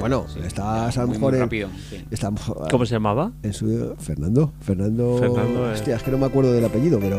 bueno, 0.00 0.26
Sí, 0.32 0.40
estás 0.44 0.98
a 0.98 1.02
lo 1.02 1.08
mejor 1.08 1.32
muy 1.34 1.40
rápido. 1.40 1.68
sí. 1.88 2.04
estamos 2.10 2.40
¿Cómo 2.70 2.84
se 2.84 2.94
llamaba? 2.94 3.30
en 3.44 3.52
su 3.52 3.94
Fernando, 4.00 4.52
Fernando. 4.60 5.18
Fernando, 5.20 5.70
eh. 5.70 5.74
Hostia, 5.74 5.96
es 5.96 6.02
que 6.02 6.10
no 6.10 6.18
me 6.18 6.26
acuerdo 6.26 6.52
del 6.52 6.64
apellido, 6.64 6.98
pero. 6.98 7.18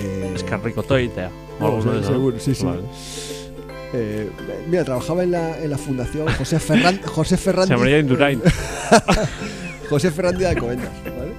eh, 0.00 0.32
Es 0.34 0.42
Carrico 0.42 0.82
Toitea. 0.82 1.30
O 1.60 1.82
no, 1.84 2.00
sí, 2.00 2.04
seguro, 2.04 2.36
sí, 2.40 2.54
sí. 2.54 2.66
Eh, 3.94 4.30
mira, 4.68 4.84
trabajaba 4.84 5.22
en 5.22 5.30
la, 5.30 5.58
en 5.62 5.70
la 5.70 5.78
fundación 5.78 6.28
José 6.34 6.58
Ferran, 6.60 7.00
José 7.02 7.36
Fernández. 7.36 7.68
Se 7.68 7.74
llamaría 7.74 7.98
Indurain. 7.98 8.42
José 9.88 10.10
Fernández 10.10 10.40
de 10.40 10.46
Alcobendas, 10.48 10.90
¿vale? 11.04 11.32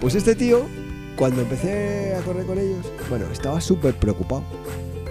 Pues 0.00 0.14
este 0.14 0.34
tío, 0.34 0.66
cuando 1.16 1.42
empecé 1.42 2.14
a 2.16 2.20
correr 2.22 2.46
con 2.46 2.58
ellos, 2.58 2.86
bueno, 3.10 3.26
estaba 3.30 3.60
súper 3.60 3.94
preocupado 3.94 4.42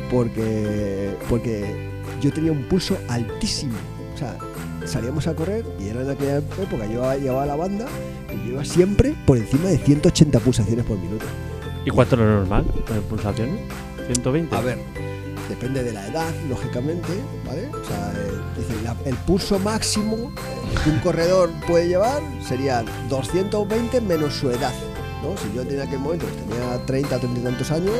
porque, 0.09 1.15
porque 1.29 1.91
yo 2.21 2.31
tenía 2.31 2.51
un 2.51 2.63
pulso 2.63 2.97
altísimo. 3.07 3.77
O 4.13 4.17
sea, 4.17 4.37
salíamos 4.85 5.27
a 5.27 5.35
correr 5.35 5.65
y 5.79 5.87
era 5.87 6.01
en 6.01 6.09
aquella 6.09 6.37
época, 6.37 6.85
yo 6.87 7.15
llevaba 7.17 7.45
la 7.45 7.55
banda 7.55 7.85
y 8.33 8.47
yo 8.47 8.53
iba 8.53 8.65
siempre 8.65 9.15
por 9.25 9.37
encima 9.37 9.69
de 9.69 9.77
180 9.77 10.39
pulsaciones 10.39 10.85
por 10.85 10.97
minuto. 10.97 11.25
¿Y 11.85 11.89
cuánto 11.91 12.15
es 12.15 12.21
lo 12.21 12.27
normal? 12.27 12.65
¿En 12.93 13.01
pulsaciones? 13.03 13.59
¿120? 14.09 14.51
A 14.53 14.61
ver, 14.61 14.79
depende 15.51 15.83
de 15.83 15.91
la 15.91 16.07
edad, 16.07 16.33
lógicamente, 16.47 17.09
¿vale? 17.45 17.63
Eh, 17.63 18.93
el 19.05 19.15
pulso 19.17 19.59
máximo 19.59 20.31
que 20.83 20.89
un 20.89 20.99
corredor 20.99 21.49
puede 21.67 21.89
llevar 21.89 22.21
sería 22.47 22.83
220 23.09 23.99
menos 23.99 24.33
su 24.33 24.49
edad, 24.49 24.73
¿no? 25.21 25.35
Si 25.37 25.53
yo 25.53 25.65
tenía 25.67 25.83
aquel 25.83 25.99
momento, 25.99 26.25
pues 26.25 26.37
tenía 26.37 26.85
30 26.85 27.15
o 27.15 27.19
30 27.19 27.39
y 27.39 27.43
tantos 27.43 27.71
años, 27.71 27.95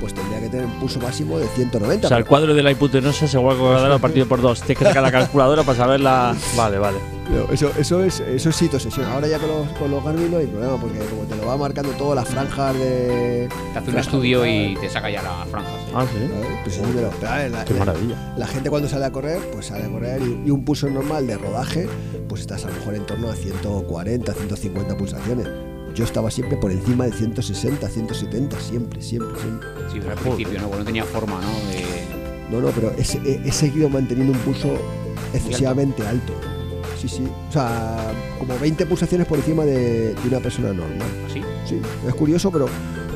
pues 0.00 0.14
tendría 0.14 0.40
que 0.40 0.48
tener 0.48 0.66
un 0.66 0.72
pulso 0.80 1.00
máximo 1.00 1.38
de 1.38 1.46
190. 1.48 2.06
O 2.06 2.08
sea, 2.08 2.18
el 2.18 2.24
cuadro 2.24 2.54
de 2.54 2.62
la 2.62 2.70
hipotenusa 2.70 3.26
se 3.26 3.38
vuelve 3.38 3.60
a 3.60 3.64
cuadrado 3.72 3.98
partido 3.98 4.26
por 4.26 4.40
dos. 4.40 4.60
Tienes 4.62 4.78
que 4.78 4.84
sacar 4.84 5.02
la 5.02 5.10
calculadora 5.12 5.62
para 5.64 5.78
saber 5.78 6.00
la. 6.00 6.34
Vale, 6.56 6.78
vale. 6.78 6.98
No, 7.28 7.52
eso, 7.52 7.70
eso 7.78 8.02
es 8.02 8.20
eso 8.20 8.48
es 8.48 8.56
sitio 8.56 8.80
sesión. 8.80 9.04
Ahora 9.06 9.28
ya 9.28 9.38
con 9.38 9.48
los, 9.50 9.68
con 9.78 9.90
los 9.90 10.02
Garmin 10.02 10.30
no 10.30 10.38
hay 10.38 10.46
problema, 10.46 10.76
porque 10.80 10.98
como 11.00 11.22
te 11.24 11.36
lo 11.36 11.46
va 11.46 11.56
marcando 11.58 11.90
todas 11.92 12.16
las 12.16 12.26
franjas 12.28 12.74
de. 12.78 13.48
Te 13.74 13.78
hace 13.78 13.90
un 13.90 13.98
estudio 13.98 14.46
y 14.46 14.76
te 14.80 14.88
saca 14.88 15.10
ya 15.10 15.22
las 15.22 15.46
franjas. 15.48 15.74
sí. 15.84 15.92
Ah, 15.94 16.06
sí. 16.10 16.18
¿sabes? 16.18 16.58
Pues 16.64 16.74
sí, 16.76 16.80
pero, 16.94 17.10
pero, 17.20 17.32
a 17.32 17.36
ver, 17.36 17.50
la- 17.50 17.64
Qué 17.66 17.74
la- 17.74 17.78
maravilla. 17.80 18.34
La 18.38 18.46
gente 18.46 18.70
cuando 18.70 18.88
sale 18.88 19.04
a 19.04 19.10
correr, 19.12 19.40
pues 19.52 19.66
sale 19.66 19.84
a 19.84 19.88
correr 19.88 20.22
y, 20.22 20.42
y 20.46 20.50
un 20.50 20.64
pulso 20.64 20.88
normal 20.88 21.26
de 21.26 21.36
rodaje, 21.36 21.86
pues 22.28 22.40
estás 22.40 22.64
a 22.64 22.68
lo 22.68 22.74
mejor 22.74 22.94
en 22.94 23.04
torno 23.06 23.28
a 23.30 23.34
140, 23.34 24.32
150 24.32 24.96
pulsaciones. 24.96 25.48
Yo 25.94 26.04
estaba 26.04 26.30
siempre 26.30 26.56
por 26.56 26.70
encima 26.70 27.06
de 27.06 27.12
160, 27.12 27.88
170, 27.88 28.60
siempre, 28.60 29.02
siempre, 29.02 29.40
siempre. 29.40 29.68
Sí, 29.92 29.98
pero 30.00 30.12
al 30.12 30.18
principio, 30.18 30.60
¿no? 30.60 30.66
Porque 30.68 30.78
no 30.80 30.84
tenía 30.84 31.04
forma, 31.04 31.40
¿no? 31.40 31.48
De- 31.70 32.08
No, 32.50 32.60
no, 32.60 32.70
pero 32.70 32.92
he, 32.96 33.04
seguido 33.52 33.88
manteniendo 33.88 34.32
un 34.32 34.38
pulso 34.40 34.68
excesivamente 35.34 36.06
alto. 36.06 36.32
Sí, 37.00 37.08
sí. 37.08 37.28
O 37.48 37.52
sea, 37.52 38.12
como 38.38 38.58
20 38.58 38.86
pulsaciones 38.86 39.26
por 39.26 39.38
encima 39.38 39.64
de, 39.64 40.14
de 40.14 40.28
una 40.28 40.40
persona 40.40 40.72
normal. 40.72 41.08
Así. 41.28 41.42
Sí, 41.66 41.80
es 42.06 42.14
curioso, 42.14 42.50
pero 42.50 42.66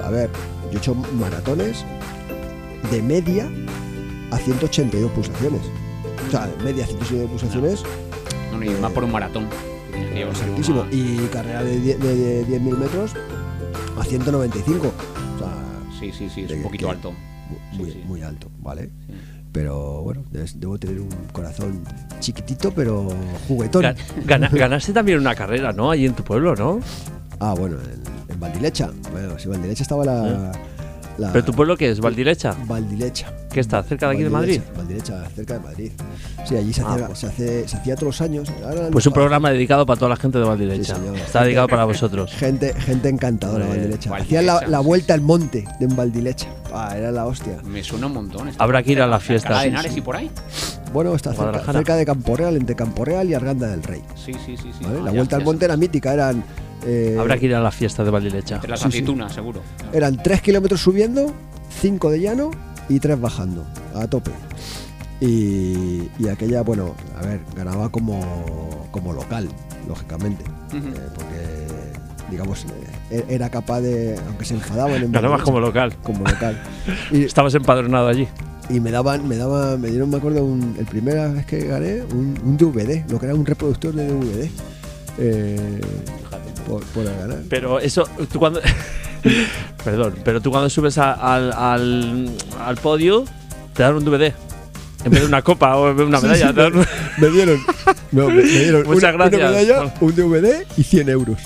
a 0.05 0.11
ver, 0.11 0.29
yo 0.71 0.75
he 0.75 0.77
hecho 0.79 0.95
maratones 0.95 1.85
de 2.91 3.01
media 3.03 3.51
a 4.31 4.39
182 4.39 5.11
pulsaciones. 5.13 5.63
O 6.29 6.31
sea, 6.31 6.47
de 6.47 6.63
media 6.65 6.85
a 6.85 6.89
182 6.89 7.31
pulsaciones, 7.31 7.83
No, 8.51 8.59
no, 8.59 8.65
y 8.65 8.71
más 8.71 8.93
por 8.93 9.05
un 9.05 9.13
maratón. 9.13 9.47
Altísimo. 10.21 10.87
Y 10.91 11.17
carrera 11.33 11.63
de 11.65 11.79
10 11.81 12.01
de, 12.01 12.17
de 12.45 12.47
10.000 12.61 12.77
metros 12.79 13.13
a 13.99 14.05
195. 14.05 14.93
O 15.37 15.39
sea, 15.39 15.49
Sí, 15.99 16.11
sí, 16.13 16.29
sí, 16.29 16.43
es 16.43 16.49
de 16.49 16.57
un 16.57 16.63
poquito 16.63 16.87
que- 16.87 16.93
alto. 16.93 17.13
muy, 17.73 17.87
Sí, 17.91 17.93
sí. 18.01 18.05
muy 18.07 18.23
alto, 18.23 18.49
¿vale? 18.61 18.87
Sí. 19.07 19.15
Pero 19.53 20.03
bueno, 20.03 20.23
debo 20.55 20.79
tener 20.79 20.99
un 21.01 21.11
corazón 21.33 21.85
chiquitito, 22.21 22.73
pero 22.73 23.09
juguetón. 23.47 23.83
Ga- 23.83 23.97
gana- 24.25 24.49
ganaste 24.49 24.93
también 24.95 25.19
una 25.19 25.35
carrera, 25.35 25.73
¿no? 25.73 25.91
Allí 25.91 26.07
en 26.07 26.15
tu 26.15 26.25
pueblo, 26.25 26.55
¿no? 26.57 26.81
Ah, 27.39 27.55
bueno, 27.59 27.77
en, 27.83 28.33
en 28.33 28.41
Valdilecha. 28.41 28.91
Bueno, 29.11 29.39
si 29.39 29.49
Valdilecha 29.49 29.83
estaba 29.83 30.05
la. 30.07 30.53
La 31.19 31.33
¿Pero 31.33 31.45
tu 31.45 31.53
pueblo 31.53 31.77
qué 31.77 31.91
es? 31.91 32.01
¿Valdilecha? 32.01 32.55
Valdilecha. 32.67 33.33
¿Qué 33.53 33.61
está? 33.61 33.83
¿Cerca 33.83 34.09
de 34.09 34.15
aquí 34.15 34.23
de 34.23 34.31
Madrid? 34.31 34.61
Valdilecha, 34.77 35.13
Valdilecha, 35.15 35.35
cerca 35.37 35.55
de 35.55 35.61
Madrid. 35.61 35.93
Sí, 36.47 36.57
allí 36.57 36.73
se, 36.73 36.83
Ah, 36.83 36.93
hacía, 36.95 37.07
pues. 37.07 37.19
se, 37.19 37.27
hace, 37.27 37.69
se 37.69 37.77
hacía 37.77 37.95
todos 37.97 38.07
los 38.09 38.21
años. 38.23 38.49
Ahora 38.65 38.89
Pues 38.91 39.07
un 39.07 39.13
programa 39.13 39.51
dedicado 39.51 39.85
para 39.85 39.99
toda 39.99 40.09
la 40.09 40.17
gente 40.17 40.39
de 40.39 40.45
Valdilecha. 40.45 40.97
Sí. 40.97 41.03
Está 41.25 41.45
dedicado 41.45 41.69
para 41.69 41.85
vosotros. 41.85 42.33
Gente, 42.39 42.73
gente 42.75 43.09
encantadora, 43.11 43.67
Eh, 43.67 43.69
Valdilecha. 43.69 44.11
Valdilecha, 44.11 44.41
Hacían 44.49 44.71
la, 44.71 44.79
vuelta 44.81 45.13
al 45.15 45.21
monte 45.21 45.65
de 45.79 45.85
en 45.85 45.95
Valdilecha. 45.97 46.49
Ah, 46.73 46.95
era 46.97 47.11
la 47.13 47.27
hostia. 47.27 47.59
Me 47.65 47.83
suena 47.85 48.07
un 48.07 48.15
montón. 48.15 48.51
Habrá 48.59 48.83
que 48.83 48.93
ir 48.93 49.03
a 49.03 49.07
la 49.07 49.19
Cerca- 49.19 49.27
fiesta, 49.27 49.49
cerca 49.49 49.59
de 49.61 49.65
sí, 49.65 49.69
Henares 49.69 49.93
sí. 49.93 49.99
y 49.99 50.03
por 50.03 50.17
ahí. 50.17 50.31
Bueno, 50.95 51.15
está 51.15 51.33
cerca, 51.35 51.73
cerca 51.73 51.97
de 51.97 52.05
Campo 52.07 52.37
Real, 52.37 52.57
entre 52.57 52.75
Campo 52.75 53.05
Real 53.05 53.29
y 53.29 53.35
Arganda 53.35 53.67
del 53.69 53.83
Rey. 53.83 54.03
Sí, 54.15 54.33
sí, 54.45 54.57
sí. 54.57 54.71
sí. 54.79 54.85
¿vale? 54.85 54.99
Ah, 55.01 55.05
la 55.05 55.11
vuelta 55.13 55.37
al 55.37 55.45
monte 55.45 55.65
era 55.67 55.77
mítica, 55.77 56.13
eran. 56.15 56.43
Eh, 56.85 57.17
Habrá 57.19 57.39
que 57.39 57.47
ir 57.47 57.55
a 57.55 57.61
la 57.61 57.71
fiesta 57.71 58.05
de 58.05 58.11
Valdilecha. 58.11 58.57
Entre 58.57 58.71
las 58.71 58.81
Sí, 58.81 58.85
sí. 58.85 58.89
aceitunas, 58.99 59.33
seguro. 59.33 59.61
Eran 59.93 60.17
3 60.23 60.41
kilómetros 60.43 60.81
subiendo, 60.81 61.33
5 61.81 62.11
de 62.11 62.21
llano 62.21 62.51
y 62.89 62.99
3 63.01 63.21
bajando, 63.21 63.65
a 63.95 64.07
tope. 64.09 64.31
Y, 65.21 66.09
y 66.19 66.29
aquella, 66.29 66.63
bueno, 66.63 66.95
a 67.17 67.23
ver, 67.25 67.41
ganaba 67.57 67.89
como, 67.91 68.89
como 68.91 69.13
local, 69.13 69.49
lógicamente. 69.87 70.43
Eh, 70.75 70.81
porque, 71.15 72.31
digamos, 72.31 72.67
eh, 73.11 73.25
era 73.29 73.49
capaz 73.49 73.81
de. 73.83 74.19
Aunque 74.27 74.45
se 74.45 74.55
enfadaban 74.55 75.03
en 75.03 75.13
Ganabas 75.13 75.43
como 75.43 75.61
local. 75.61 75.95
como 76.03 76.25
local. 76.25 76.61
Y, 77.13 77.23
Estabas 77.25 77.55
empadronado 77.55 78.09
allí. 78.09 78.27
y 78.69 78.81
me 78.81 78.91
daban, 78.91 79.29
me 79.29 79.37
daban, 79.37 79.81
me 79.81 79.91
dieron, 79.91 80.11
me 80.11 80.17
acuerdo, 80.17 80.45
un, 80.45 80.75
el 80.79 80.87
primera 80.87 81.29
vez 81.29 81.47
que 81.47 81.67
gané, 81.67 82.03
un, 82.03 82.37
un 82.45 82.57
DVD, 82.57 83.05
lo 83.09 83.21
que 83.21 83.27
era 83.27 83.35
un 83.37 83.47
reproductor 83.47 83.95
de 83.95 84.09
DVD. 84.09 84.51
eh, 85.19 85.81
por, 86.75 86.85
por 86.87 87.05
ganar. 87.05 87.39
Pero 87.49 87.79
eso, 87.81 88.09
tú 88.33 88.39
cuando. 88.39 88.61
Perdón, 89.85 90.15
pero 90.25 90.41
tú 90.41 90.51
cuando 90.51 90.69
subes 90.71 90.99
a- 90.99 91.13
al, 91.13 91.53
al, 91.53 92.31
al 92.65 92.77
podio, 92.77 93.25
te 93.75 93.83
dan 93.83 93.95
un 93.97 94.05
DVD. 94.05 94.33
En 95.05 95.11
vez 95.11 95.21
de 95.23 95.27
una 95.27 95.43
copa 95.43 95.77
o 95.77 95.89
en 95.91 95.97
vez 95.97 96.05
de 96.05 96.09
una 96.09 96.21
Sí, 96.21 96.27
medalla. 96.27 96.49
sí, 96.49 96.55
dan 96.55 96.77
un- 96.77 96.87
Me 97.19 97.29
dieron, 97.29 97.59
no, 98.13 98.29
me, 98.29 98.35
me 98.37 98.43
dieron 98.49 98.83
Muchas 98.85 99.15
una, 99.15 99.25
una 99.27 99.29
gracias. 99.29 99.51
medalla, 99.69 99.95
un 100.01 100.15
DVD 100.15 100.65
y 100.77 100.83
100 100.85 101.09
euros. 101.09 101.39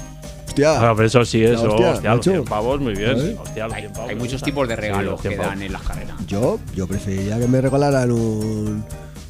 Hostia, 0.47 0.81
Ah, 0.91 0.93
pero 0.97 1.07
eso 1.07 1.25
sí, 1.25 1.43
eso. 1.45 1.69
hostia, 1.69 1.91
Hostia, 1.93 2.11
los 2.11 2.19
macho. 2.19 2.31
100 2.31 2.45
pavos, 2.45 2.81
muy 2.81 2.95
bien. 2.95 3.37
Hostia, 3.39 3.65
los 3.67 3.75
Hay, 3.75 3.83
100 3.83 3.93
pavos. 3.93 4.09
hay 4.11 4.15
me 4.17 4.23
muchos 4.23 4.43
tipos 4.43 4.69
de 4.69 4.75
Sí, 4.75 4.81
regalos 4.81 5.05
los 5.13 5.21
100 5.23 5.35
que 5.35 5.41
dan 5.41 5.63
en 5.63 5.73
las 5.73 5.83
carreras. 5.83 6.17
yo, 6.27 6.59
yo 6.75 6.87
preferiría 6.87 7.39
que 7.39 7.47
me 7.49 7.61
regalaran 7.61 8.11
un. 8.13 8.85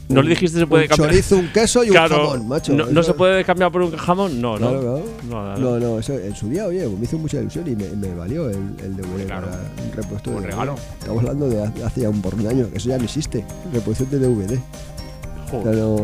¿No 0.08 0.20
un- 0.20 0.26
le 0.26 0.30
dijiste 0.34 0.58
se 0.58 0.66
puede 0.66 0.84
un 0.84 0.88
cambiar? 0.88 1.10
chorizo, 1.10 1.36
un 1.36 1.48
queso 1.52 1.82
y 1.84 1.88
Claro, 1.88 2.16
un 2.16 2.22
jamón, 2.30 2.48
macho. 2.48 2.72
no, 2.74 3.02
se 3.02 3.14
puede 3.14 3.44
cambiar 3.44 3.72
por 3.72 3.82
un 3.82 3.96
jamón? 3.96 4.40
No, 4.40 4.52
no. 4.58 4.68
Claro, 4.68 4.80
claro. 4.80 5.02
No, 5.28 5.44
no, 5.44 5.58
no. 5.58 5.70
No, 5.70 5.78
no, 5.94 5.98
eso 5.98 6.12
en 6.14 6.34
su 6.36 6.48
día, 6.48 6.66
oye, 6.66 6.86
me 6.88 7.04
hizo 7.04 7.18
mucha 7.18 7.40
ilusión 7.40 7.66
y 7.66 7.74
me, 7.74 7.88
me 7.90 8.14
valió 8.14 8.48
el, 8.48 8.56
el 8.84 8.96
DVD 8.96 9.26
Claro. 9.26 9.46
para 9.48 9.62
un 9.84 9.92
repuesto 9.94 10.30
de 10.30 10.36
DVD. 10.36 10.46
regalo. 10.46 10.74
Estamos 11.00 11.18
hablando 11.22 11.48
de 11.48 11.84
hace, 11.84 12.06
un 12.08 12.22
por 12.22 12.34
un 12.36 12.46
año, 12.46 12.70
que 12.70 12.78
eso 12.78 12.88
ya 12.88 12.98
no 12.98 13.04
existe. 13.04 13.44
Reproducción 13.72 14.10
de 14.10 14.18
DVD. 14.20 14.54
Ya 14.54 15.50
Joder. 15.50 15.76
no, 15.76 15.96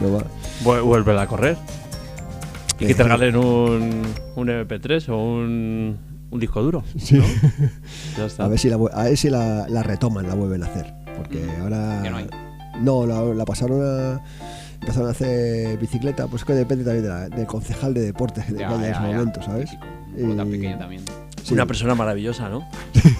no 0.00 0.12
va. 0.12 0.24
Vu- 0.64 0.82
Vuelve 0.84 1.18
a 1.20 1.26
correr. 1.26 1.56
Y 2.80 2.86
que 2.86 2.94
te 2.94 3.02
regalen 3.02 3.36
un, 3.36 4.02
un 4.36 4.48
MP3 4.48 5.08
o 5.10 5.16
un, 5.16 5.96
un 6.30 6.40
disco 6.40 6.62
duro. 6.62 6.82
Sí. 6.98 7.20
Ya 8.18 8.26
está. 8.26 8.44
A 8.44 8.48
ver 8.48 8.58
si, 8.58 8.68
la, 8.68 8.76
a 8.76 9.04
ver 9.04 9.16
si 9.16 9.28
la, 9.30 9.68
la 9.68 9.82
retoman, 9.82 10.26
la 10.26 10.34
vuelven 10.34 10.62
a 10.62 10.66
hacer. 10.66 10.92
Porque 11.16 11.38
Mm, 11.38 11.62
ahora. 11.62 12.00
ya 12.02 12.10
no 12.10 12.16
hay. 12.18 12.26
No, 12.80 13.06
la, 13.06 13.22
la 13.22 13.44
pasaron 13.44 13.80
a. 13.82 14.20
Empezaron 14.80 15.08
a 15.08 15.12
hacer 15.12 15.78
bicicleta, 15.78 16.26
pues 16.26 16.42
es 16.42 16.46
que 16.46 16.52
depende 16.52 16.84
también 16.84 17.04
de 17.04 17.08
la- 17.08 17.28
del 17.30 17.46
concejal 17.46 17.94
de 17.94 18.02
deportes 18.02 18.52
de 18.52 18.62
ese 18.62 19.00
momento, 19.00 19.42
¿sabes? 19.42 19.70
Pueblo 20.14 20.36
tan 20.36 20.48
Y- 20.48 20.50
pequeño 20.52 20.78
también. 20.78 21.02
Sí. 21.42 21.54
Una 21.54 21.66
persona 21.66 21.94
maravillosa, 21.94 22.48
¿no? 22.48 22.58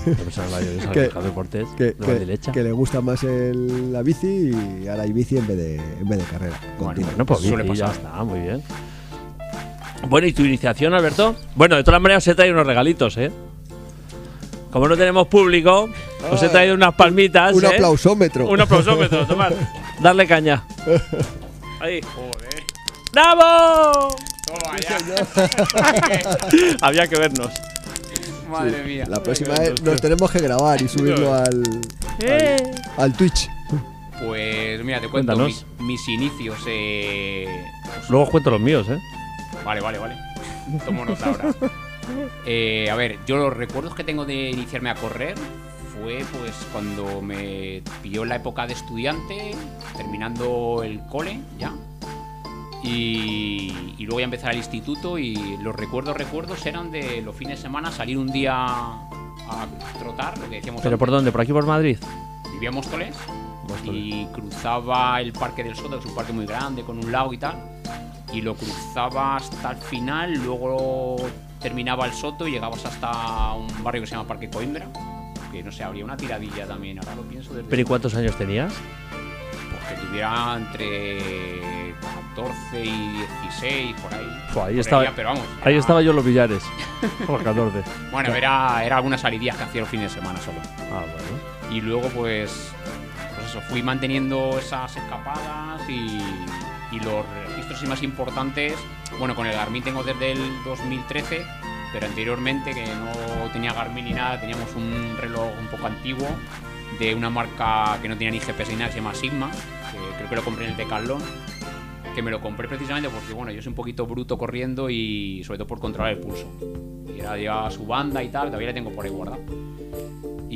Una 0.06 0.16
persona 0.16 0.48
maravillosa, 0.50 0.92
Que- 0.92 1.00
de 1.00 1.22
deportes, 1.22 1.68
que, 1.76 2.62
le 2.62 2.72
gusta 2.72 3.00
más 3.00 3.22
el- 3.24 3.92
la 3.92 4.02
bici 4.02 4.50
y 4.82 4.88
ahora 4.88 5.02
hay 5.04 5.12
bici 5.12 5.36
en 5.38 5.46
vez 5.46 5.56
de, 5.56 5.76
en 5.76 6.08
vez 6.08 6.18
de 6.18 6.24
carrera. 6.24 6.58
Bueno. 6.78 7.00
Bueno, 7.02 7.26
pues 7.26 7.40
Suele 7.40 7.62
bici, 7.64 7.76
ya 7.76 7.86
pasar. 7.86 8.02
está, 8.04 8.24
muy 8.24 8.40
bien. 8.40 8.62
Bueno, 10.08 10.26
¿y 10.26 10.32
tu 10.32 10.42
iniciación, 10.42 10.92
Alberto? 10.94 11.34
Bueno, 11.54 11.76
de 11.76 11.84
todas 11.84 12.00
maneras 12.00 12.22
os 12.24 12.28
he 12.28 12.34
traído 12.34 12.54
unos 12.54 12.66
regalitos, 12.66 13.16
¿eh? 13.16 13.30
Como 14.74 14.88
no 14.88 14.96
tenemos 14.96 15.28
público, 15.28 15.88
os 16.32 16.42
he 16.42 16.46
Ay, 16.46 16.50
traído 16.50 16.74
unas 16.74 16.94
palmitas, 16.96 17.54
un 17.54 17.64
¿eh? 17.64 17.68
aplausómetro. 17.68 18.48
Un 18.48 18.60
aplausómetro, 18.60 19.24
tomad. 19.28 19.52
Darle 20.00 20.26
caña. 20.26 20.64
Ahí. 21.80 22.00
Joder. 22.02 22.64
¡Bravo! 23.12 24.16
Toma 24.44 24.76
ya. 24.80 24.98
Había 26.86 27.06
que 27.06 27.16
vernos. 27.16 27.52
Madre 28.50 28.82
mía. 28.82 29.04
La 29.08 29.22
próxima 29.22 29.54
vez 29.54 29.80
nos 29.80 30.00
tenemos 30.00 30.28
que 30.30 30.40
grabar 30.40 30.82
y 30.82 30.88
subirlo 30.88 31.32
al, 31.32 31.62
Eh. 32.20 32.56
al 32.96 33.12
Twitch. 33.16 33.48
Pues 34.26 34.82
mira, 34.84 35.00
te 35.00 35.08
cuento 35.08 35.34
Cuéntanos. 35.36 35.64
mi- 35.78 35.86
mis 35.86 36.08
inicios. 36.08 36.58
Eh... 36.66 37.46
Luego 38.08 38.24
os 38.24 38.30
cuento 38.30 38.50
los 38.50 38.60
míos, 38.60 38.88
¿eh? 38.90 38.98
Vale, 39.64 39.80
vale, 39.80 39.98
vale. 39.98 40.16
Tomo 40.84 41.04
nota 41.04 41.26
ahora. 41.26 41.54
Eh, 42.46 42.88
a 42.90 42.94
ver, 42.94 43.18
yo 43.26 43.36
los 43.36 43.56
recuerdos 43.56 43.94
que 43.94 44.04
tengo 44.04 44.24
de 44.24 44.50
iniciarme 44.50 44.90
a 44.90 44.94
correr 44.94 45.34
fue 45.94 46.24
pues 46.38 46.52
cuando 46.72 47.22
me 47.22 47.82
pilló 48.02 48.24
la 48.24 48.36
época 48.36 48.66
de 48.66 48.72
estudiante, 48.74 49.54
terminando 49.96 50.82
el 50.82 51.00
cole 51.06 51.40
ya. 51.58 51.72
Y, 52.82 53.94
y 53.96 54.04
luego 54.04 54.20
ya 54.20 54.24
empezar 54.24 54.50
el 54.50 54.58
instituto 54.58 55.18
y 55.18 55.56
los 55.62 55.74
recuerdos, 55.74 56.16
recuerdos 56.16 56.66
eran 56.66 56.90
de 56.90 57.22
los 57.22 57.34
fines 57.34 57.58
de 57.58 57.62
semana 57.62 57.90
salir 57.90 58.18
un 58.18 58.30
día 58.30 58.54
a 58.56 59.66
trotar, 59.98 60.36
lo 60.38 60.48
que 60.48 60.56
decíamos 60.56 60.82
¿Pero 60.82 60.98
por 60.98 61.10
dónde? 61.10 61.32
¿Por 61.32 61.40
aquí 61.40 61.52
por 61.52 61.66
Madrid? 61.66 61.98
Vivía 62.52 62.68
en 62.68 62.74
Móstoles 62.74 63.16
Móstoles. 63.68 64.04
y 64.04 64.26
cruzaba 64.26 65.20
el 65.20 65.32
Parque 65.32 65.64
del 65.64 65.74
Soto, 65.74 65.98
que 65.98 66.00
es 66.00 66.06
un 66.06 66.14
parque 66.14 66.32
muy 66.32 66.46
grande 66.46 66.82
con 66.82 66.98
un 66.98 67.10
lago 67.10 67.32
y 67.32 67.38
tal. 67.38 67.56
Y 68.32 68.40
lo 68.40 68.54
cruzaba 68.54 69.36
hasta 69.36 69.72
el 69.72 69.76
final, 69.76 70.34
luego 70.44 71.16
terminaba 71.64 72.04
el 72.04 72.12
Soto 72.12 72.46
y 72.46 72.50
llegabas 72.52 72.84
hasta 72.84 73.54
un 73.54 73.82
barrio 73.82 74.02
que 74.02 74.06
se 74.06 74.14
llama 74.14 74.28
Parque 74.28 74.50
Coimbra. 74.50 74.86
Que 75.50 75.62
no 75.62 75.72
sé, 75.72 75.82
habría 75.82 76.04
una 76.04 76.14
tiradilla 76.16 76.66
también, 76.66 76.98
ahora 76.98 77.14
lo 77.14 77.22
pienso 77.22 77.54
desde. 77.54 77.68
¿Pero 77.70 77.80
y 77.82 77.84
cuántos 77.86 78.14
años 78.14 78.36
tenías? 78.36 78.74
Pues 79.70 79.98
que 80.00 80.06
tuviera 80.06 80.56
entre 80.56 81.94
14 82.34 82.84
y 82.84 83.12
16, 83.40 83.96
por 84.02 84.12
ahí. 84.14 84.26
Fua, 84.52 84.66
ahí 84.66 84.74
Por 84.74 84.80
estaba- 84.80 85.12
pero 85.16 85.28
vamos. 85.30 85.44
Ahí 85.64 85.76
estaba 85.76 86.02
yo 86.02 86.10
en 86.10 86.16
los 86.16 86.24
billares. 86.24 86.62
Por 87.26 87.42
14. 87.42 87.82
Bueno, 88.10 88.34
era, 88.34 88.84
era 88.84 88.96
algunas 88.96 89.20
salidillas 89.22 89.56
que 89.56 89.62
hacía 89.64 89.80
los 89.80 89.90
fines 89.90 90.12
de 90.12 90.20
semana 90.20 90.38
solo. 90.40 90.58
Ah, 90.92 91.00
bueno. 91.00 91.74
Y 91.74 91.80
luego, 91.80 92.08
pues, 92.10 92.70
pues 93.36 93.48
eso, 93.50 93.60
fui 93.62 93.82
manteniendo 93.82 94.58
esas 94.58 94.96
escapadas 94.96 95.88
y, 95.88 96.20
y 96.92 97.00
los 97.00 97.24
registros 97.74 97.82
y 97.82 97.86
más 97.86 98.02
importantes. 98.02 98.74
Bueno, 99.18 99.34
con 99.34 99.46
el 99.46 99.52
Garmin 99.52 99.82
tengo 99.82 100.02
desde 100.02 100.32
el 100.32 100.38
2013, 100.64 101.44
pero 101.92 102.06
anteriormente, 102.06 102.72
que 102.72 102.84
no 102.84 103.50
tenía 103.52 103.72
Garmin 103.72 104.04
ni 104.04 104.12
nada, 104.12 104.40
teníamos 104.40 104.74
un 104.74 105.16
reloj 105.20 105.50
un 105.58 105.66
poco 105.68 105.86
antiguo 105.86 106.28
de 106.98 107.14
una 107.14 107.30
marca 107.30 107.98
que 108.00 108.08
no 108.08 108.16
tenía 108.16 108.30
ni 108.30 108.40
GPS 108.40 108.72
ni 108.72 108.78
nada, 108.78 108.90
se 108.90 108.98
llama 108.98 109.14
Sigma, 109.14 109.50
que 109.50 110.16
creo 110.16 110.28
que 110.28 110.36
lo 110.36 110.44
compré 110.44 110.66
en 110.66 110.72
el 110.72 110.76
Decathlon. 110.76 111.22
Que 112.14 112.22
me 112.22 112.30
lo 112.30 112.40
compré 112.40 112.68
precisamente 112.68 113.08
porque, 113.08 113.32
bueno, 113.32 113.50
yo 113.50 113.60
soy 113.60 113.70
un 113.70 113.74
poquito 113.74 114.06
bruto 114.06 114.38
corriendo 114.38 114.88
y 114.88 115.42
sobre 115.42 115.58
todo 115.58 115.66
por 115.66 115.80
controlar 115.80 116.12
el 116.12 116.20
pulso. 116.20 116.46
Y 117.12 117.18
era 117.18 117.36
llevaba 117.36 117.68
su 117.72 117.84
banda 117.86 118.22
y 118.22 118.28
tal, 118.28 118.46
todavía 118.48 118.68
la 118.68 118.74
tengo 118.74 118.92
por 118.92 119.04
ahí 119.04 119.10
guardada. 119.10 119.42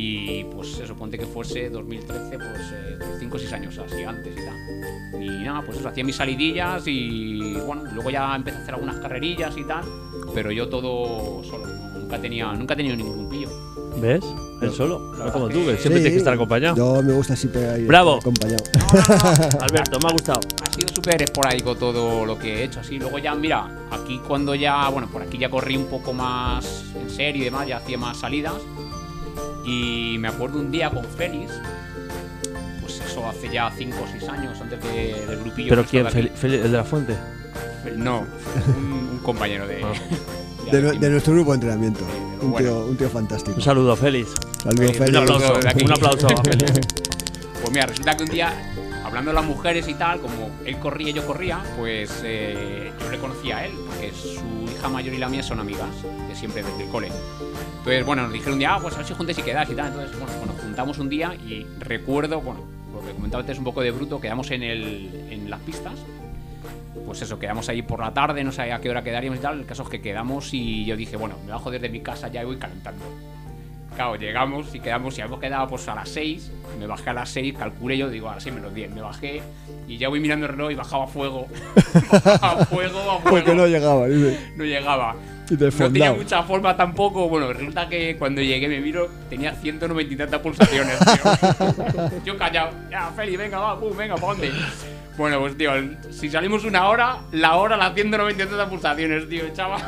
Y 0.00 0.44
pues 0.44 0.78
eso, 0.78 0.94
ponte 0.94 1.18
que 1.18 1.26
fuese 1.26 1.68
2013, 1.70 2.38
pues 2.38 3.18
5 3.18 3.36
o 3.36 3.38
6 3.40 3.52
años 3.52 3.78
así 3.78 4.04
antes 4.04 4.32
y 4.32 4.44
tal. 4.44 5.20
Y 5.20 5.28
nada, 5.44 5.60
pues 5.66 5.78
eso, 5.78 5.88
hacía 5.88 6.04
mis 6.04 6.14
salidillas 6.14 6.84
y 6.86 7.54
bueno, 7.66 7.82
luego 7.92 8.08
ya 8.08 8.36
empecé 8.36 8.58
a 8.58 8.62
hacer 8.62 8.74
algunas 8.74 9.00
carrerillas 9.00 9.56
y 9.56 9.64
tal, 9.64 9.84
pero 10.32 10.52
yo 10.52 10.68
todo 10.68 11.42
solo, 11.42 11.66
nunca 11.98 12.16
tenía, 12.20 12.52
nunca 12.52 12.74
he 12.74 12.76
tenido 12.76 12.94
ningún 12.94 13.18
grupillo. 13.18 13.48
¿Ves? 14.00 14.24
Él 14.62 14.70
solo. 14.70 15.00
No 15.18 15.32
como 15.32 15.48
que 15.48 15.54
tú, 15.54 15.66
que 15.66 15.72
sí. 15.76 15.82
siempre 15.82 16.00
tienes 16.00 16.12
que 16.12 16.18
estar 16.18 16.34
acompañado. 16.34 16.76
Yo 16.76 17.02
me 17.02 17.12
gusta 17.12 17.34
siempre 17.34 17.84
Bravo. 17.84 18.18
acompañado. 18.18 18.62
Alberto, 19.60 19.98
me 20.00 20.08
ha 20.08 20.12
gustado. 20.12 20.40
Ha 20.62 20.72
sido 20.72 20.94
súper 20.94 21.20
esporádico 21.22 21.74
todo 21.74 22.24
lo 22.24 22.38
que 22.38 22.60
he 22.60 22.64
hecho 22.64 22.78
así. 22.78 23.00
Luego 23.00 23.18
ya, 23.18 23.34
mira, 23.34 23.88
aquí 23.90 24.20
cuando 24.26 24.54
ya, 24.54 24.88
bueno, 24.90 25.08
por 25.10 25.22
aquí 25.22 25.38
ya 25.38 25.50
corrí 25.50 25.76
un 25.76 25.86
poco 25.86 26.12
más 26.12 26.84
en 26.94 27.10
serio 27.10 27.42
y 27.42 27.44
demás, 27.46 27.66
ya 27.66 27.78
hacía 27.78 27.98
más 27.98 28.18
salidas. 28.18 28.54
Y 29.64 30.16
me 30.18 30.28
acuerdo 30.28 30.58
un 30.58 30.70
día 30.70 30.90
con 30.90 31.04
Félix, 31.04 31.52
pues 32.80 33.00
eso 33.00 33.28
hace 33.28 33.48
ya 33.50 33.70
5 33.76 33.96
o 34.02 34.06
6 34.10 34.28
años 34.28 34.60
antes 34.60 34.82
de- 34.82 35.26
del 35.26 35.38
grupillo. 35.40 35.68
¿Pero 35.70 35.84
quién? 35.84 36.06
Fel- 36.06 36.32
Fel- 36.32 36.54
¿El 36.54 36.70
de 36.72 36.76
la 36.78 36.84
fuente? 36.84 37.16
No, 37.96 38.24
un, 38.76 38.84
un 39.12 39.18
compañero 39.22 39.66
de. 39.66 39.82
Ah. 39.84 39.92
De, 40.70 40.82
nu- 40.82 40.98
de 40.98 41.10
nuestro 41.10 41.32
grupo 41.34 41.52
de 41.52 41.54
entrenamiento. 41.56 42.04
Un 42.42 42.50
Bueno. 42.52 42.68
tío, 42.68 42.86
un 42.86 42.96
tío 42.96 43.08
fantástico. 43.08 43.56
Un 43.56 43.62
saludo, 43.62 43.96
Félix. 43.96 44.30
Saludos, 44.62 44.80
Un 44.80 44.86
Un 44.86 44.94
Félix. 44.94 45.16
aplauso, 45.16 45.54
un 45.84 45.92
aplauso 45.92 46.26
a 46.26 46.44
Félix. 46.44 46.72
Pues 47.60 47.70
mira, 47.72 47.86
resulta 47.86 48.16
que 48.16 48.22
un 48.22 48.30
día, 48.30 48.72
hablando 49.04 49.30
de 49.30 49.34
las 49.34 49.44
mujeres 49.44 49.88
y 49.88 49.94
tal, 49.94 50.20
como 50.20 50.48
él 50.64 50.78
corría 50.78 51.10
y 51.10 51.12
yo 51.12 51.26
corría, 51.26 51.60
pues 51.76 52.20
eh, 52.22 52.92
yo 53.00 53.10
le 53.10 53.18
conocía 53.18 53.58
a 53.58 53.66
él, 53.66 53.72
porque 53.86 54.12
su 54.12 54.57
hija 54.78 54.88
mayor 54.88 55.14
y 55.14 55.18
la 55.18 55.28
mía 55.28 55.42
son 55.42 55.61
amigas, 55.61 55.90
de 56.28 56.35
siempre 56.35 56.62
desde 56.62 56.85
el 56.85 56.90
cole. 56.90 57.08
Entonces, 57.78 58.04
bueno, 58.04 58.23
nos 58.23 58.32
dijeron 58.32 58.54
un 58.54 58.58
día, 58.61 58.75
ah, 58.75 58.78
pues 58.80 58.94
a 58.94 58.99
ver 58.99 59.06
si 59.06 59.14
juntes 59.14 59.38
y 59.38 59.42
quedas 59.42 59.68
y 59.70 59.75
tal. 59.75 59.88
Entonces, 59.88 60.18
bueno, 60.18 60.32
pues 60.38 60.47
nos 60.47 60.61
juntamos 60.61 60.99
un 60.99 61.08
día 61.08 61.35
y 61.35 61.66
recuerdo, 61.78 62.40
bueno, 62.40 62.61
lo 62.92 63.00
que 63.00 63.12
comentaba 63.12 63.40
antes 63.40 63.58
un 63.58 63.64
poco 63.64 63.80
de 63.80 63.90
bruto, 63.90 64.20
quedamos 64.20 64.50
en, 64.50 64.62
el, 64.62 65.26
en 65.30 65.50
las 65.50 65.61
pistas. 65.61 65.94
Pues 67.04 67.23
eso, 67.23 67.38
quedamos 67.38 67.68
ahí 67.68 67.82
por 67.82 68.00
la 68.00 68.12
tarde, 68.12 68.44
no 68.44 68.52
sé 68.52 68.73
a 68.73 68.80
qué 68.80 68.90
hora 68.90 69.02
quedaríamos 69.02 69.38
y 69.38 69.42
tal. 69.42 69.61
El 69.61 69.66
caso 69.66 69.82
es 69.82 69.88
que 69.88 70.00
quedamos 70.00 70.52
y 70.52 70.85
yo 70.85 70.97
dije, 70.97 71.16
bueno, 71.16 71.37
me 71.44 71.52
bajo 71.52 71.70
desde 71.70 71.88
mi 71.88 72.00
casa 72.00 72.28
ya 72.28 72.44
voy 72.44 72.56
calentando. 72.56 73.04
Claro, 73.98 74.14
llegamos 74.14 74.72
y 74.76 74.78
quedamos, 74.78 75.18
y 75.18 75.22
habíamos 75.22 75.40
quedado 75.40 75.66
pues 75.66 75.88
a 75.88 75.94
las 75.96 76.08
6, 76.10 76.52
me 76.78 76.86
bajé 76.86 77.10
a 77.10 77.14
las 77.14 77.30
6, 77.30 77.52
calculé 77.58 77.98
yo, 77.98 78.08
digo, 78.08 78.30
a 78.30 78.34
las 78.34 78.44
6 78.44 78.54
menos 78.54 78.72
10, 78.72 78.92
me 78.92 79.00
bajé 79.00 79.42
y 79.88 79.98
ya 79.98 80.08
voy 80.08 80.20
mirando 80.20 80.46
el 80.46 80.52
reloj 80.52 80.70
y 80.70 80.76
bajaba 80.76 81.02
a 81.02 81.06
fuego. 81.08 81.48
a 82.12 82.64
fuego, 82.66 83.00
a 83.00 83.18
fuego. 83.18 83.22
Porque 83.24 83.56
no 83.56 83.66
llegaba, 83.66 84.06
dice. 84.06 84.52
No 84.54 84.62
llegaba. 84.62 85.16
Y 85.50 85.56
te 85.56 85.64
No 85.64 85.90
tenía 85.90 86.12
mucha 86.12 86.44
forma 86.44 86.76
tampoco. 86.76 87.28
Bueno, 87.28 87.52
resulta 87.52 87.88
que 87.88 88.16
cuando 88.16 88.40
llegué 88.40 88.68
me 88.68 88.80
miro, 88.80 89.08
tenía 89.28 89.52
190 89.52 90.14
y 90.14 90.16
tantas 90.16 90.40
pulsaciones, 90.42 90.96
tío. 91.00 92.10
Yo 92.24 92.38
callado. 92.38 92.70
Ya, 92.88 93.10
Feli, 93.16 93.36
venga, 93.36 93.58
va, 93.58 93.80
pum, 93.80 93.96
venga, 93.96 94.14
¿pa' 94.14 94.28
dónde? 94.28 94.52
Bueno, 95.16 95.40
pues 95.40 95.58
tío, 95.58 95.72
si 96.12 96.30
salimos 96.30 96.64
una 96.64 96.86
hora, 96.86 97.16
la 97.32 97.56
hora 97.56 97.76
las 97.76 97.94
190 97.94 98.44
y 98.44 98.46
tantas 98.46 98.68
pulsaciones, 98.68 99.28
tío, 99.28 99.42
chaval. 99.54 99.82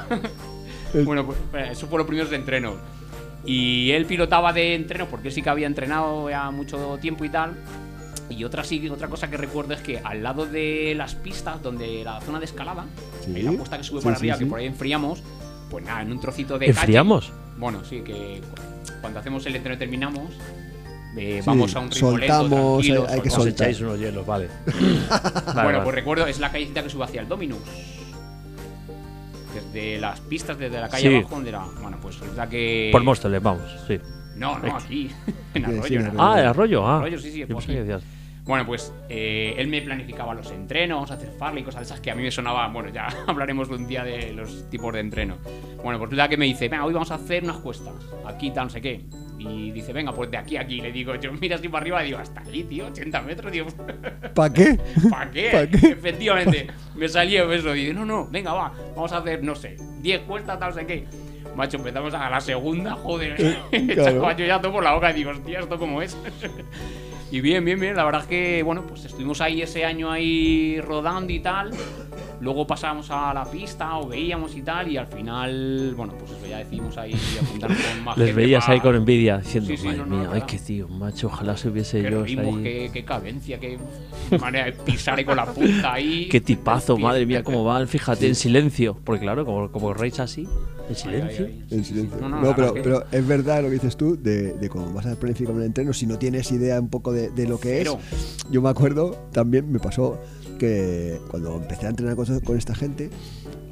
bueno, 1.04 1.24
pues 1.24 1.38
eh, 1.54 1.68
eso 1.70 1.86
fue 1.86 1.98
los 1.98 2.08
primeros 2.08 2.28
de 2.30 2.36
entreno. 2.36 3.00
Y 3.44 3.90
él 3.92 4.04
pilotaba 4.06 4.52
de 4.52 4.75
entreno 4.75 5.06
porque 5.06 5.28
él 5.28 5.35
sí 5.35 5.42
que 5.42 5.49
había 5.50 5.66
entrenado 5.66 6.28
ya 6.30 6.50
mucho 6.50 6.99
tiempo 7.00 7.25
y 7.25 7.30
tal. 7.30 7.54
Y 8.28 8.44
otra 8.44 8.62
sí, 8.62 8.88
otra 8.88 9.09
cosa 9.09 9.28
que 9.28 9.37
recuerdo 9.37 9.75
es 9.75 9.80
que 9.80 9.99
al 9.99 10.23
lado 10.23 10.47
de 10.47 10.94
las 10.97 11.14
pistas, 11.16 11.61
donde 11.62 12.04
la 12.04 12.20
zona 12.20 12.38
de 12.38 12.44
escalada, 12.44 12.85
Sí. 13.25 13.32
en 13.35 13.44
la 13.47 13.52
puesta 13.52 13.76
que 13.78 13.85
sube 13.85 14.00
Sí, 14.00 14.04
para 14.04 14.16
arriba, 14.16 14.37
sí. 14.37 14.44
que 14.44 14.50
por 14.50 14.59
ahí 14.61 14.66
enfriamos, 14.66 15.23
pues 15.70 15.85
nada, 15.85 16.02
en 16.02 16.12
un 16.12 16.20
trocito 16.20 16.54
de 16.59 16.66
calle. 16.66 16.78
¿Enfriamos? 16.78 17.32
Bueno, 17.59 17.82
sí, 17.85 18.02
que 18.02 18.40
cu- 18.40 18.92
cuando 19.00 19.18
hacemos 19.20 19.44
el 19.47 19.56
entreno 19.56 19.75
y 19.75 19.78
terminamos, 19.78 20.30
eh, 21.16 21.38
Sí, 21.40 21.47
vamos 21.47 21.75
a 21.75 21.80
un 21.80 21.90
ritmo 21.90 22.11
soltamos, 22.11 22.50
tranquilo, 22.85 23.06
hay- 23.09 23.14
hay 23.14 23.20
que 23.20 23.28
Os 23.28 23.35
soltar. 23.35 23.52
echáis 23.68 23.80
unos 23.80 23.99
hielos, 23.99 24.25
vale. 24.26 24.49
Vale, 24.66 25.32
Bueno, 25.47 25.54
vale. 25.54 25.80
pues 25.82 25.94
recuerdo, 25.97 26.26
es 26.28 26.38
la 26.38 26.52
callecita 26.52 26.82
que 26.85 26.90
sube 26.90 27.04
hacia 27.04 27.20
el 27.23 27.28
Dominus. 27.28 27.59
Desde 29.72 30.00
las 30.00 30.20
pistas, 30.20 30.58
desde 30.58 30.80
la 30.80 30.88
calle 30.88 31.08
Sí. 31.08 31.16
abajo, 31.16 31.34
donde 31.36 31.50
era. 31.50 31.64
Bueno, 31.80 31.98
pues 32.02 32.18
resulta 32.18 32.48
que. 32.48 32.88
Por 32.92 33.02
Móstoles, 33.04 33.42
vamos, 33.42 33.62
sí. 33.86 33.98
No, 34.36 34.58
no, 34.58 34.76
aquí. 34.76 35.10
En 35.54 35.64
Sí, 35.64 35.70
sí, 35.70 35.96
Arroyo. 35.96 36.00
en 36.00 36.00
en 36.00 36.06
Arroyo. 36.06 36.22
Ah, 36.22 36.40
el 36.40 36.46
arroyo, 36.46 36.86
ah. 36.86 36.98
Arroyo, 36.98 37.18
sí, 37.18 37.30
sí, 37.32 37.44
Aquí. 38.40 38.50
Bueno, 38.50 38.66
pues 38.66 38.92
eh, 39.09 39.54
él 39.59 39.68
me 39.68 39.80
planificaba 39.82 40.35
los 40.35 40.50
entrenos, 40.50 41.11
hacer 41.11 41.30
farley 41.38 41.62
y 41.62 41.64
cosas 41.64 41.80
de 41.80 41.85
esas 41.87 42.00
que 42.00 42.11
a 42.11 42.14
mí 42.14 42.23
me 42.23 42.30
sonaban. 42.30 42.73
Bueno, 42.73 42.88
ya 42.90 43.09
hablaremos 43.26 43.68
un 43.68 43.87
día 43.87 44.04
de 44.04 44.32
los 44.32 44.68
tipos 44.70 44.92
de 44.92 45.00
entreno. 45.00 45.37
Bueno, 45.82 45.99
pues 45.99 46.11
resulta 46.11 46.28
que 46.28 46.37
me 46.37 46.47
dice, 46.47 46.68
venga, 46.68 46.85
hoy 46.85 46.92
vamos 46.92 47.11
a 47.11 47.14
hacer 47.16 47.44
unas 47.44 47.59
cuestas. 47.59 47.94
Aquí, 48.26 48.50
tal, 48.50 48.64
no 48.64 48.70
sé 48.70 48.80
qué. 48.80 49.04
Y 49.38 49.70
dice, 49.70 49.92
venga, 49.94 50.12
pues 50.12 50.30
de 50.30 50.37
aquí 50.37 50.56
a 50.56 50.62
aquí. 50.62 50.80
Le 50.80 50.93
digo, 50.93 51.14
yo 51.14 51.32
mira 51.32 51.56
así 51.56 51.69
para 51.69 51.82
arriba 51.82 52.02
y 52.02 52.06
digo, 52.06 52.19
hasta 52.19 52.41
allí, 52.41 52.64
tío, 52.64 52.86
80 52.86 53.23
metros. 53.23 53.52
Digo, 53.52 53.67
¿Para 54.34 54.52
qué? 54.52 54.78
¿para 55.10 55.30
qué? 55.30 55.50
¿Pa' 55.50 55.67
qué? 55.67 55.86
Efectivamente, 55.93 56.67
me 56.95 57.08
salió 57.08 57.50
eso. 57.52 57.73
Dice, 57.73 57.95
no, 57.95 58.04
no, 58.04 58.28
venga, 58.30 58.52
va, 58.52 58.73
vamos 58.95 59.12
a 59.12 59.19
hacer, 59.19 59.43
no 59.43 59.54
sé, 59.54 59.76
10 60.00 60.21
cuestas, 60.23 60.58
tal, 60.58 60.71
no 60.71 60.75
sé 60.75 60.86
qué. 60.86 61.06
Macho, 61.56 61.78
empezamos 61.78 62.14
a 62.14 62.30
la 62.30 62.41
segunda, 62.41 62.93
joder. 62.93 63.34
Claro. 63.34 64.04
Chaval, 64.04 64.36
yo 64.36 64.47
ya 64.47 64.60
por 64.60 64.84
la 64.84 64.95
boca 64.95 65.10
y 65.10 65.14
digo, 65.14 65.30
hostia, 65.30 65.60
¿esto 65.60 65.78
cómo 65.78 66.00
es? 66.00 66.17
Y 67.32 67.40
bien, 67.40 67.64
bien, 67.64 67.78
bien. 67.78 67.95
La 67.97 68.04
verdad 68.04 68.23
es 68.23 68.26
que, 68.26 68.62
bueno, 68.64 68.84
pues 68.86 69.04
estuvimos 69.04 69.40
ahí 69.40 69.62
ese 69.62 69.84
año 69.84 70.10
ahí 70.10 70.80
rodando 70.80 71.32
y 71.32 71.38
tal. 71.40 71.71
Luego 72.40 72.66
pasamos 72.66 73.08
a 73.10 73.32
la 73.34 73.45
pista 73.45 73.99
o 73.99 74.08
veíamos 74.08 74.56
y 74.56 74.62
tal. 74.62 74.88
Y 74.90 74.97
al 74.97 75.06
final, 75.06 75.95
bueno, 75.97 76.14
pues 76.19 76.32
eso 76.32 76.47
ya 76.49 76.58
decidimos 76.58 76.97
ahí 76.99 77.12
apuntarnos 77.40 77.78
con 77.78 78.04
más 78.04 78.16
Les 78.19 78.28
gente 78.28 78.43
veías 78.43 78.64
pa- 78.66 78.73
ahí 78.73 78.80
con 78.80 78.97
envidia, 78.97 79.38
diciendo, 79.38 79.69
Sí, 79.71 79.76
sí, 79.76 79.84
madre 79.86 79.99
no, 79.99 80.06
no, 80.06 80.16
mía, 80.19 80.30
ay, 80.32 80.43
qué 80.47 80.58
tío, 80.58 80.88
macho, 80.88 81.28
ojalá 81.28 81.56
se 81.56 81.69
hubiese 81.69 82.02
yo 82.02 82.25
qué, 82.25 82.90
qué 82.93 83.04
cadencia, 83.04 83.60
qué 83.60 83.78
manera 84.40 84.64
de 84.64 84.73
pisar 84.73 85.25
con 85.25 85.36
la 85.36 85.47
punta 85.47 85.93
ahí. 85.93 86.28
Qué 86.30 86.40
tipazo, 86.40 86.97
Sí. 86.97 87.02
madre 87.02 87.26
mía, 87.26 87.45
cómo 87.45 87.62
van, 87.62 87.86
fíjate, 87.86 88.26
en 88.26 88.34
silencio. 88.34 88.97
Porque 89.04 89.21
claro, 89.23 89.45
como, 89.45 89.71
como 89.71 89.86
corréis 89.88 90.19
así, 90.19 90.49
en 90.90 90.96
silencio. 90.96 91.48
En 91.70 91.84
silencio. 91.84 92.20
No, 92.20 92.28
No, 92.28 92.40
no, 92.42 92.54
pero, 92.56 92.74
que- 92.74 92.82
pero 92.82 93.04
es 93.10 93.26
verdad 93.26 93.62
lo 93.62 93.68
que 93.68 93.74
dices 93.74 93.96
tú 93.96 94.16
de, 94.20 94.52
de 94.54 94.68
cuando 94.68 94.92
vas 94.92 95.06
a 95.06 95.16
planificar 95.16 95.54
un 95.54 95.62
entreno, 95.62 95.92
si 95.92 96.06
no 96.06 96.18
tienes 96.18 96.50
idea 96.52 96.78
un 96.80 96.88
poco 96.88 97.12
de, 97.12 97.30
de 97.30 97.46
lo 97.48 97.58
que 97.58 97.78
Cero. 97.78 97.98
es. 98.12 98.36
Yo 98.50 98.60
me 98.62 98.68
acuerdo, 98.68 99.12
también 99.32 99.70
me 99.70 99.78
pasó 99.78 100.18
que 100.58 101.18
cuando 101.30 101.56
empecé 101.56 101.86
a 101.86 101.90
entrenar 101.90 102.16
con, 102.16 102.40
con 102.40 102.58
esta 102.58 102.74
gente, 102.74 103.08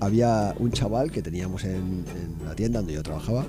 había 0.00 0.54
un 0.58 0.70
chaval 0.72 1.10
que 1.10 1.20
teníamos 1.22 1.64
en, 1.64 1.74
en 1.76 2.46
la 2.46 2.54
tienda 2.54 2.78
donde 2.78 2.94
yo 2.94 3.02
trabajaba, 3.02 3.44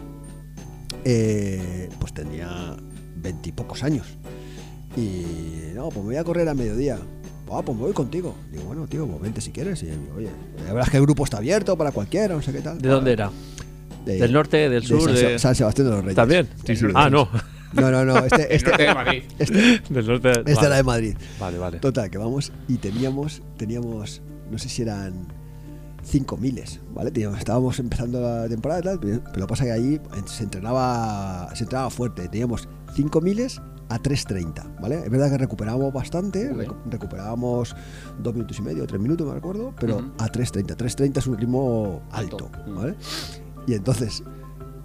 eh, 1.06 1.90
pues 2.00 2.14
tenía 2.14 2.76
veintipocos 3.16 3.84
años. 3.84 4.08
Y 4.98 5.74
no, 5.76 5.90
pues 5.90 5.98
me 5.98 6.04
voy 6.04 6.16
a 6.18 6.24
correr 6.24 6.50
a 6.50 6.54
mediodía. 6.54 6.98
Ah, 7.52 7.62
pues 7.64 7.76
me 7.78 7.84
voy 7.84 7.94
contigo. 7.94 8.36
Digo, 8.52 8.64
bueno, 8.66 8.86
tío, 8.88 9.08
pues 9.08 9.22
vente 9.22 9.42
si 9.42 9.52
quieres. 9.52 9.82
Y 9.84 9.88
yo, 9.88 9.94
oye, 10.16 10.30
la 10.58 10.66
verdad 10.66 10.84
es 10.84 10.90
que 10.92 10.98
el 10.98 11.04
grupo 11.04 11.24
está 11.24 11.38
abierto 11.38 11.76
para 11.78 11.92
cualquiera, 11.92 12.36
no 12.36 12.42
sé 12.42 12.52
qué 12.52 12.62
tal. 12.62 12.80
¿De 12.80 12.90
dónde 12.90 13.14
era? 13.14 13.32
De- 14.06 14.18
¿Del 14.20 14.34
norte, 14.34 14.70
del 14.70 14.82
de 14.82 14.88
sur? 14.88 15.02
San, 15.02 15.14
de- 15.16 15.40
San 15.40 15.56
Sebastián 15.56 15.88
de 15.88 15.94
los 15.94 16.02
Reyes. 16.04 16.16
¿También? 16.16 16.48
Sí, 16.66 16.76
sí, 16.76 16.86
ah, 16.96 17.10
no. 17.10 17.28
No, 17.74 17.92
no, 17.92 18.04
no. 18.04 18.18
Este, 18.18 18.44
El 18.48 18.52
este, 18.56 18.70
norte 18.70 18.84
de 18.84 18.94
Madrid. 18.96 19.24
este, 19.38 19.54
Del 19.94 20.08
norte. 20.08 20.30
este 20.32 20.54
vale. 20.56 20.68
era 20.68 20.76
de 20.78 20.84
Madrid. 20.84 21.16
Vale, 21.40 21.58
vale. 21.60 21.80
Total, 21.80 22.10
que 22.10 22.18
vamos 22.18 22.52
y 22.68 22.78
teníamos, 22.78 23.42
teníamos, 23.58 24.22
no 24.50 24.58
sé 24.58 24.70
si 24.70 24.82
eran 24.82 25.28
5 26.04 26.38
miles, 26.38 26.80
¿vale? 26.94 27.12
Teníamos- 27.12 27.38
estábamos 27.38 27.78
empezando 27.80 28.22
la 28.22 28.48
temporada 28.50 28.80
y 28.80 28.84
tal, 28.84 29.00
pero 29.00 29.22
pero 29.24 29.40
lo 29.42 29.46
que 29.46 29.50
pasa 29.50 29.64
es 29.66 29.68
que 29.68 29.74
ahí 29.74 30.02
se 30.26 30.44
entrenaba, 30.46 31.50
se 31.54 31.64
entrenaba 31.66 31.90
fuerte. 31.92 32.28
Teníamos 32.28 32.68
5 32.96 33.22
miles 33.22 33.62
a 33.90 34.00
3.30, 34.00 34.80
¿vale? 34.82 34.96
Es 35.04 35.10
verdad 35.10 35.30
que 35.32 35.38
recuperábamos 35.38 35.92
bastante, 35.94 36.52
recu- 36.52 36.76
recuperábamos 36.90 37.76
dos 38.22 38.34
minutos 38.34 38.58
y 38.60 38.62
medio, 38.62 38.86
tres 38.88 39.02
minutos, 39.02 39.28
me 39.32 39.38
acuerdo, 39.38 39.74
pero 39.80 39.98
Ujú. 39.98 40.12
a 40.20 40.28
3.30. 40.28 40.76
3.30 40.76 41.18
es 41.18 41.28
un 41.28 41.38
ritmo 41.38 42.02
alto, 42.12 42.50
Alto. 42.54 42.72
¿vale? 42.72 42.96
Y 43.70 43.76
entonces 43.76 44.24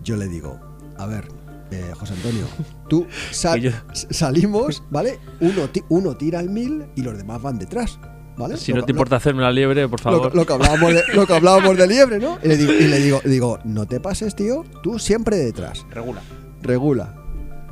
yo 0.02 0.16
le 0.16 0.28
digo, 0.28 0.60
a 0.98 1.06
ver, 1.06 1.26
eh, 1.70 1.92
José 1.98 2.12
Antonio, 2.12 2.44
tú 2.88 3.06
sal- 3.30 3.60
yo- 3.62 3.70
salimos, 4.10 4.82
¿vale? 4.90 5.18
Uno, 5.40 5.68
ti- 5.70 5.82
uno 5.88 6.14
tira 6.16 6.38
al 6.40 6.50
mil 6.50 6.84
y 6.94 7.00
los 7.02 7.16
demás 7.16 7.40
van 7.40 7.58
detrás, 7.58 7.98
¿vale? 8.36 8.58
Si 8.58 8.72
Lo 8.72 8.80
no 8.80 8.84
te 8.84 8.92
importa 8.92 9.16
hacerme 9.16 9.40
la 9.40 9.50
liebre, 9.50 9.88
por 9.88 10.04
lo, 10.04 10.10
lo- 10.10 10.16
favor. 10.18 10.34
lo 10.36 10.44
que 10.46 10.52
hablábamos 10.52 10.92
de, 10.92 11.02
lo 11.14 11.26
que 11.26 11.32
hablábamos 11.32 11.78
de 11.78 11.86
liebre, 11.86 12.18
¿no? 12.18 12.38
Y 12.42 12.48
le 12.48 12.56
digo, 12.58 12.72
y 12.74 12.84
le 12.88 12.98
digo, 12.98 13.20
digo, 13.24 13.58
no 13.64 13.86
te 13.86 14.00
pases, 14.00 14.36
tío, 14.36 14.64
tú 14.82 14.98
siempre 14.98 15.36
detrás. 15.38 15.86
Regula. 15.90 16.20
Regula. 16.60 17.14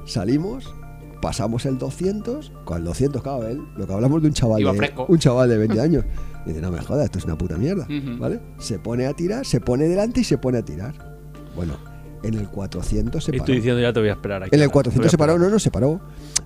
Salimos, 0.06 0.74
pasamos 1.20 1.66
el 1.66 1.76
200, 1.78 2.52
con 2.64 2.78
el 2.78 2.84
200, 2.84 3.22
claro, 3.22 3.46
él, 3.46 3.60
lo 3.76 3.86
que 3.86 3.92
hablamos 3.92 4.22
de 4.22 4.28
un 4.28 4.34
chaval 4.34 4.60
Iba 4.62 4.72
de 4.72 4.78
fresco. 4.78 5.04
un 5.08 5.18
chaval 5.18 5.48
de 5.50 5.58
20 5.58 5.80
años. 5.80 6.04
Y 6.44 6.50
dice, 6.50 6.60
no 6.60 6.70
me 6.70 6.80
jodas, 6.80 7.04
esto 7.04 7.18
es 7.18 7.24
una 7.24 7.36
puta 7.36 7.56
mierda. 7.56 7.86
¿vale? 8.18 8.40
Se 8.58 8.78
pone 8.78 9.06
a 9.06 9.12
tirar, 9.14 9.46
se 9.46 9.60
pone 9.60 9.84
delante 9.84 10.20
y 10.20 10.24
se 10.24 10.38
pone 10.38 10.58
a 10.58 10.62
tirar. 10.64 10.94
Bueno, 11.54 11.76
en 12.22 12.34
el 12.34 12.48
400 12.48 13.22
se 13.24 13.30
Y 13.30 13.32
paró. 13.32 13.42
estoy 13.44 13.56
diciendo, 13.56 13.80
ya 13.80 13.92
te 13.92 14.00
voy 14.00 14.08
a 14.08 14.12
esperar 14.12 14.42
aquí. 14.44 14.54
En 14.54 14.62
el 14.62 14.68
Te 14.68 14.72
400 14.72 15.02
voy 15.02 15.06
a 15.08 15.10
se 15.10 15.18
paró, 15.18 15.38
no, 15.38 15.48
no 15.48 15.58
se 15.58 15.70
paró. 15.70 16.00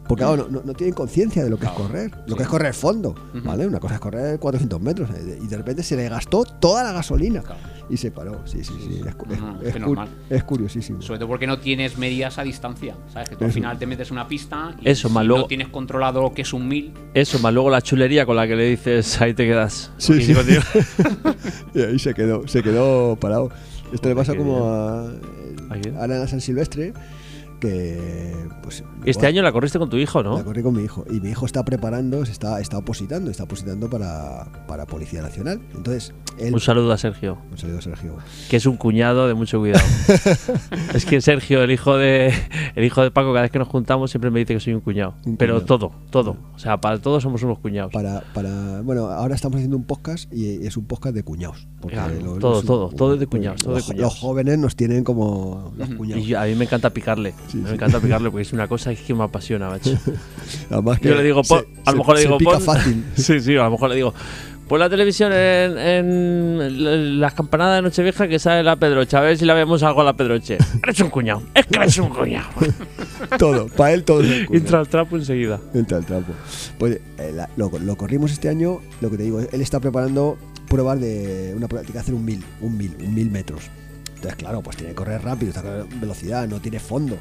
Porque 0.09 0.23
claro, 0.25 0.37
no, 0.37 0.61
no, 0.61 0.63
no 0.65 0.73
tienen 0.75 0.95
conciencia 0.95 1.43
de 1.43 1.51
lo 1.51 1.59
que 1.59 1.67
es 1.67 1.73
correr. 1.73 2.11
Lo 2.27 2.29
sí. 2.33 2.35
que 2.37 2.43
es 2.45 2.49
correr 2.49 2.75
fondo. 2.75 3.15
Una 3.35 3.81
cosa 3.81 3.95
es 3.95 4.01
correr 4.01 4.39
400 4.39 4.81
metros. 4.81 5.11
eh, 5.11 5.39
Y 5.43 5.47
de 5.49 5.57
repente 5.57 5.83
se 5.83 5.97
le 5.97 6.09
gastó 6.09 6.45
toda 6.45 6.85
la 6.85 6.93
gasolina. 6.93 7.43
Claro. 7.43 7.61
Y 7.89 7.97
se 7.97 8.11
paró. 8.11 8.41
Sí, 8.47 8.65
sí, 8.65 8.73
sí. 8.81 9.01
Es, 9.07 9.15
cu- 9.15 9.27
es- 9.63 9.75
es 10.31 10.43
cu- 10.45 10.57
curiosísimo. 10.57 11.03
Sobre 11.03 11.19
todo 11.21 11.29
porque 11.29 11.47
no 11.47 11.59
tienes 11.59 11.99
medidas 11.99 12.39
a 12.39 12.43
distancia. 12.43 12.97
¿Sabes? 13.13 13.29
Que 13.29 13.37
tú 13.37 13.45
al 13.45 13.53
final 13.53 13.79
te 13.79 13.87
metes 13.87 14.11
una 14.11 14.27
pista 14.27 14.75
y 14.81 14.89
Eso, 14.89 15.09
si 15.09 15.15
más 15.15 15.25
no 15.25 15.29
luego- 15.29 15.47
tienes 15.47 15.69
controlado 15.69 16.33
que 16.35 16.43
es 16.43 16.53
un 16.53 16.67
mil. 16.69 16.93
Eso, 17.15 17.39
más 17.41 17.53
luego 17.55 17.71
la 17.71 17.81
chulería 17.83 18.27
con 18.27 18.37
la 18.37 18.47
que 18.49 18.57
le 18.57 18.65
dices, 18.71 19.21
ahí 19.21 19.35
te 19.35 19.45
quedas. 19.47 19.91
Sí, 19.99 20.15
Y 20.15 20.21
sí. 20.23 20.27
digo, 20.35 20.43
tío, 20.43 20.61
Y 21.75 21.81
ahí 21.83 21.99
se 21.99 22.15
quedó, 22.15 22.47
se 22.49 22.63
quedó 22.63 23.17
parado. 23.17 23.51
Esto 23.93 24.09
le 24.09 24.17
pasa 24.17 24.35
como 24.37 24.69
a, 24.69 25.07
¿A 25.71 25.75
quién? 25.79 25.97
ahora 25.97 26.15
en 26.15 26.21
la 26.21 26.29
San 26.29 26.41
Silvestre, 26.41 26.93
que 27.61 28.49
pues 28.63 28.85
Este 29.05 29.27
año 29.27 29.43
la 29.43 29.53
corriste 29.53 29.79
con 29.79 29.89
tu 29.91 29.97
hijo, 29.97 30.23
La 30.23 30.31
¿no? 30.31 30.45
corrí 30.45 30.63
con 30.63 30.75
mi 30.75 30.83
hijo. 30.83 31.05
Y 31.11 31.21
mi 31.21 31.31
hijo 31.31 31.47
está 31.47 31.65
preparando, 31.65 32.25
se 32.27 32.33
está, 32.33 32.61
está 32.61 32.79
opositando, 32.79 33.31
está 33.31 33.45
opositando 33.45 33.89
para, 33.91 34.47
para 34.67 34.87
Policía 34.87 35.23
Nacional. 35.23 35.61
Entonces, 35.75 36.13
él. 36.39 36.53
Un 36.55 36.61
saludo 36.61 36.93
a 36.93 36.99
Sergio, 36.99 37.39
Un 37.51 37.59
saludo, 37.59 37.81
Sergio. 37.81 38.17
que 38.51 38.57
es 38.57 38.67
un 38.67 38.77
cuñado 38.77 39.29
de 39.29 39.35
mucho 39.35 39.59
cuidado. 39.59 39.85
es 40.95 41.05
que 41.07 41.21
Sergio, 41.21 41.63
el 41.63 41.71
hijo 41.71 41.97
de 41.97 42.33
el 42.75 42.85
hijo 42.85 43.03
de 43.03 43.11
Paco, 43.11 43.29
cada 43.33 43.43
vez 43.43 43.51
que 43.51 43.59
nos 43.59 43.69
juntamos 43.69 44.11
siempre 44.11 44.31
me 44.31 44.41
dice 44.41 44.55
que 44.55 44.61
soy 44.61 44.75
un 44.75 44.81
cuñado. 44.81 45.15
Un 45.25 45.37
Pero 45.37 45.55
cuñado. 45.55 45.67
todo, 45.67 45.93
todo. 46.11 46.37
O 46.55 46.59
sea, 46.59 46.81
para 46.81 46.99
todos 46.99 47.23
somos 47.23 47.43
unos 47.43 47.59
cuñados. 47.59 47.93
Para, 47.93 48.23
para, 48.35 48.81
bueno, 48.83 49.07
ahora 49.07 49.35
estamos 49.35 49.57
haciendo 49.57 49.77
un 49.77 49.85
podcast 49.85 50.33
y 50.33 50.67
es 50.67 50.77
un 50.77 50.85
podcast 50.87 51.15
de 51.15 51.23
cuñados. 51.23 51.67
porque 51.81 51.97
Claro, 51.97 52.15
los- 52.23 52.39
todo, 52.39 52.53
los- 52.55 52.65
todo, 52.65 52.89
todo 52.91 53.17
de 53.17 53.27
cuñados, 53.27 53.63
todo 53.63 53.75
de 53.75 53.81
los, 53.81 53.87
cuñados. 53.87 54.13
los 54.13 54.21
jóvenes 54.21 54.59
nos 54.59 54.77
tienen 54.77 55.05
como 55.05 55.73
los 55.77 55.89
cuñados. 55.91 56.25
Y 56.27 56.35
a 56.35 56.45
mí 56.45 56.55
me 56.55 56.65
encanta 56.65 56.91
picarle. 56.91 57.35
Sí, 57.49 57.59
me 57.59 57.69
sí. 57.69 57.75
encanta 57.75 58.01
picarle 58.01 58.31
porque 58.31 58.43
es 58.43 58.53
una 58.53 58.67
cosa 58.69 58.95
que 58.95 59.15
me 59.15 59.25
apasiona, 59.25 59.69
macho. 59.69 59.91
Además 60.71 60.99
que 61.01 61.09
Yo 61.09 61.15
le 61.15 61.23
digo, 61.23 61.43
se- 61.45 61.55
a 61.55 61.59
se- 61.59 61.67
lo 61.93 61.97
mejor 61.99 62.15
le 62.17 62.23
se 62.23 62.27
digo, 62.29 62.39
pica 62.39 62.51
pon- 62.53 62.61
fácil. 62.63 63.05
Sí, 63.17 63.41
sí, 63.41 63.57
a 63.57 63.65
lo 63.65 63.71
mejor 63.71 63.91
le 63.91 63.97
digo, 63.97 64.13
pon 64.69 64.81
la 64.81 64.91
televisión 64.91 65.33
en, 65.33 65.79
en 65.79 67.21
las 67.21 67.35
campanadas 67.35 67.77
de 67.77 67.83
Nochevieja 67.83 68.27
que 68.27 68.39
sale 68.39 68.63
la 68.65 68.75
Pedroche, 68.77 69.17
a 69.17 69.21
ver 69.21 69.39
si 69.39 69.45
la 69.45 69.55
vemos 69.55 69.83
algo 69.85 70.01
a 70.01 70.05
la 70.05 70.15
Pedroche. 70.17 70.59
Eres 70.83 71.01
un 71.01 71.11
cuñado, 71.11 71.43
es 71.55 71.67
que 71.67 71.77
eres 71.79 71.97
un 71.99 72.09
cuñado. 72.11 72.49
todo, 73.39 73.69
para 73.69 73.93
él 73.93 74.03
todo. 74.05 74.23
Entra 74.25 74.81
al 74.81 74.89
trapo 74.89 75.17
enseguida. 75.17 75.61
Entra 75.75 75.99
el 75.99 76.05
trapo. 76.05 76.33
Pues 76.79 77.01
eh, 77.19 77.33
la- 77.35 77.49
lo, 77.57 77.71
lo 77.79 77.97
corrimos 77.97 78.33
este 78.33 78.49
año, 78.49 78.81
lo 79.01 79.11
que 79.11 79.17
te 79.19 79.23
digo, 79.23 79.41
él 79.41 79.61
está 79.61 79.79
preparando 79.81 80.37
pruebas 80.69 81.01
de 81.01 81.55
una 81.57 81.69
que 81.69 81.97
hacer 81.99 82.13
un 82.15 82.25
mil, 82.25 82.43
un 82.61 82.77
mil, 82.77 82.93
un 83.01 83.15
mil 83.15 83.31
metros. 83.31 83.63
Entonces, 84.27 84.37
claro, 84.45 84.63
pues 84.63 84.77
tiene 84.77 84.91
que 84.93 84.97
correr 84.97 85.23
rápido, 85.23 85.51
está 85.51 85.63
con 85.63 86.01
velocidad, 86.01 86.47
no 86.49 86.61
tiene 86.61 86.81
fondo. 86.81 87.17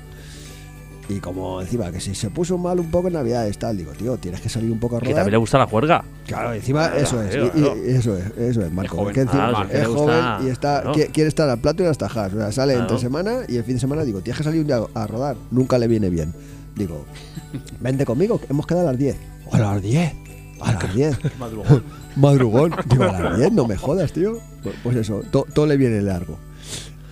Y 1.07 1.19
como 1.19 1.61
encima, 1.61 1.91
que 1.91 1.99
si 1.99 2.15
se 2.15 2.31
puso 2.31 2.57
mal 2.57 2.79
un 2.79 2.89
poco 2.89 3.09
en 3.09 3.13
Navidades, 3.13 3.59
tal, 3.59 3.77
digo, 3.77 3.91
tío, 3.91 4.17
tienes 4.17 4.41
que 4.41 4.49
salir 4.49 4.71
un 4.71 4.79
poco 4.79 4.97
a 4.97 4.99
Que 4.99 5.05
rodar. 5.05 5.17
también 5.17 5.31
le 5.33 5.37
gusta 5.37 5.59
la 5.59 5.67
juerga. 5.67 6.03
Claro, 6.25 6.51
encima 6.53 6.87
Claro, 6.87 6.97
eso 7.03 7.21
es, 7.21 7.29
claro, 7.29 7.45
y- 7.53 7.59
y- 7.59 7.61
claro. 7.61 7.75
eso 7.85 8.17
es, 8.17 8.25
eso 8.37 8.61
es, 8.63 8.71
Marco. 8.71 8.97
joven. 8.97 9.13
que 9.13 9.21
encima 9.21 9.49
Ah, 9.55 9.67
que 9.69 9.73
es 9.77 9.81
le 9.81 9.87
gusta, 9.87 10.33
joven 10.37 10.47
y 10.47 10.51
está, 10.51 10.83
quiere 11.13 11.27
estar 11.27 11.47
al 11.47 11.59
plato 11.59 11.83
y 11.83 11.85
a 11.85 11.89
las 11.89 11.97
tajas. 11.99 12.33
O 12.33 12.37
sea, 12.37 12.51
sale 12.51 12.73
Claro. 12.73 12.87
entre 12.89 12.99
semana 12.99 13.33
y 13.47 13.57
el 13.57 13.63
fin 13.63 13.75
de 13.75 13.81
semana 13.81 14.03
digo, 14.03 14.21
tienes 14.21 14.39
que 14.39 14.43
salir 14.45 14.61
un 14.61 14.67
día 14.67 14.79
a 14.95 15.05
rodar. 15.05 15.35
Nunca 15.51 15.77
le 15.77 15.87
viene 15.87 16.09
bien. 16.09 16.33
Digo, 16.75 17.05
vente 17.79 18.03
conmigo, 18.03 18.39
que 18.39 18.47
hemos 18.49 18.65
quedado 18.65 18.87
a 18.87 18.91
las 18.91 18.99
10. 18.99 19.15
A 19.51 19.59
las 19.59 19.81
10. 19.83 20.11
A 20.59 20.73
las 20.73 20.95
10. 20.95 21.17
Madrugón. 22.15 22.73
Digo, 22.89 23.03
a 23.03 23.19
las 23.21 23.37
10, 23.37 23.51
no 23.51 23.67
me 23.67 23.77
jodas, 23.77 24.11
tío. 24.11 24.39
Pues, 24.83 24.95
eso, 24.97 25.21
to- 25.31 25.45
todo 25.53 25.67
le 25.67 25.77
viene 25.77 26.01
largo. 26.01 26.39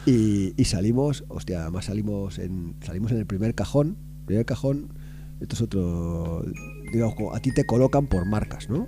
Y, 0.06 0.54
y 0.62 0.66
salimos, 0.66 1.24
hostia, 1.30 1.62
además 1.64 1.86
salimos 1.86 2.38
en, 2.40 2.76
salimos 2.82 3.12
en 3.12 3.18
el 3.20 3.26
primer 3.26 3.56
cajón. 3.56 3.98
Primer 4.26 4.46
cajón, 4.46 4.90
esto 5.40 5.56
es 5.56 5.62
otro. 5.62 6.44
Digamos, 6.92 7.16
como 7.16 7.34
a 7.36 7.40
ti 7.40 7.54
te 7.54 7.66
colocan 7.66 8.08
por 8.08 8.26
marcas, 8.26 8.70
¿no? 8.70 8.88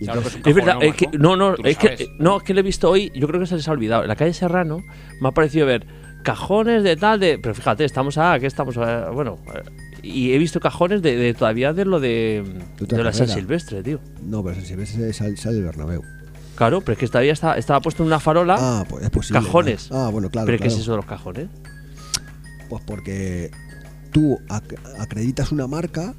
Y 0.00 0.04
Claro, 0.04 0.20
entonces- 0.20 0.42
que 0.42 0.50
Es 0.50 0.56
verdad, 0.56 0.82
es 0.82 0.94
que, 0.94 1.06
no, 1.18 1.36
no, 1.36 1.52
lo 1.52 1.64
es 1.64 1.78
que, 1.78 2.08
no, 2.18 2.36
es 2.38 2.42
que 2.42 2.54
le 2.54 2.60
he 2.60 2.62
visto 2.62 2.90
hoy, 2.90 3.10
yo 3.14 3.26
creo 3.26 3.40
que 3.40 3.46
se 3.46 3.56
les 3.56 3.66
ha 3.68 3.72
olvidado. 3.72 4.02
En 4.02 4.08
la 4.08 4.16
calle 4.16 4.32
Serrano 4.34 4.82
me 5.20 5.28
ha 5.28 5.32
parecido 5.32 5.66
ver 5.66 5.86
cajones 6.22 6.82
de 6.82 6.96
tal, 6.96 7.20
de. 7.20 7.38
Pero 7.38 7.54
fíjate, 7.54 7.84
estamos 7.84 8.18
a. 8.18 8.38
¿Qué 8.38 8.46
estamos? 8.46 8.76
a- 8.76 9.10
bueno, 9.10 9.38
y 10.02 10.32
he 10.32 10.38
visto 10.38 10.60
cajones 10.60 11.00
de, 11.02 11.16
de 11.16 11.32
todavía 11.34 11.72
de 11.72 11.84
lo 11.86 12.00
de. 12.00 12.44
De 12.78 13.02
la 13.02 13.12
San. 13.12 13.28
Silvestre, 13.28 13.82
tío. 13.82 14.00
No, 14.22 14.42
pero 14.44 14.60
si 14.60 14.74
ves 14.76 14.90
sale, 15.16 15.36
sale 15.36 15.58
el 15.58 15.64
Bernabéu. 15.64 16.02
Claro, 16.56 16.80
pero 16.80 16.92
es 16.92 16.98
que 16.98 17.06
todavía 17.08 17.32
está, 17.32 17.56
estaba 17.58 17.80
puesto 17.80 18.02
en 18.02 18.08
una 18.08 18.20
farola. 18.20 18.56
Ah, 18.58 18.84
pues 18.88 19.04
es 19.04 19.10
posible. 19.10 19.40
Cajones. 19.40 19.88
Ah, 19.90 20.08
bueno, 20.12 20.30
claro. 20.30 20.46
pero 20.46 20.58
¿qué 20.58 20.64
claro. 20.64 20.74
es 20.76 20.80
eso 20.82 20.90
de 20.92 20.96
los 20.98 21.06
cajones? 21.06 21.48
Pues 22.68 22.82
porque 22.86 23.50
tú 24.12 24.38
ac- 24.48 24.78
acreditas 24.98 25.50
una 25.52 25.66
marca 25.66 26.14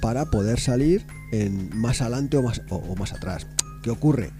para 0.00 0.26
poder 0.30 0.60
salir 0.60 1.06
en 1.32 1.70
más 1.76 2.00
adelante 2.00 2.36
o 2.36 2.42
más, 2.42 2.62
o, 2.70 2.76
o 2.76 2.96
más 2.96 3.12
atrás. 3.12 3.46
¿Qué 3.82 3.90
ocurre? 3.90 4.30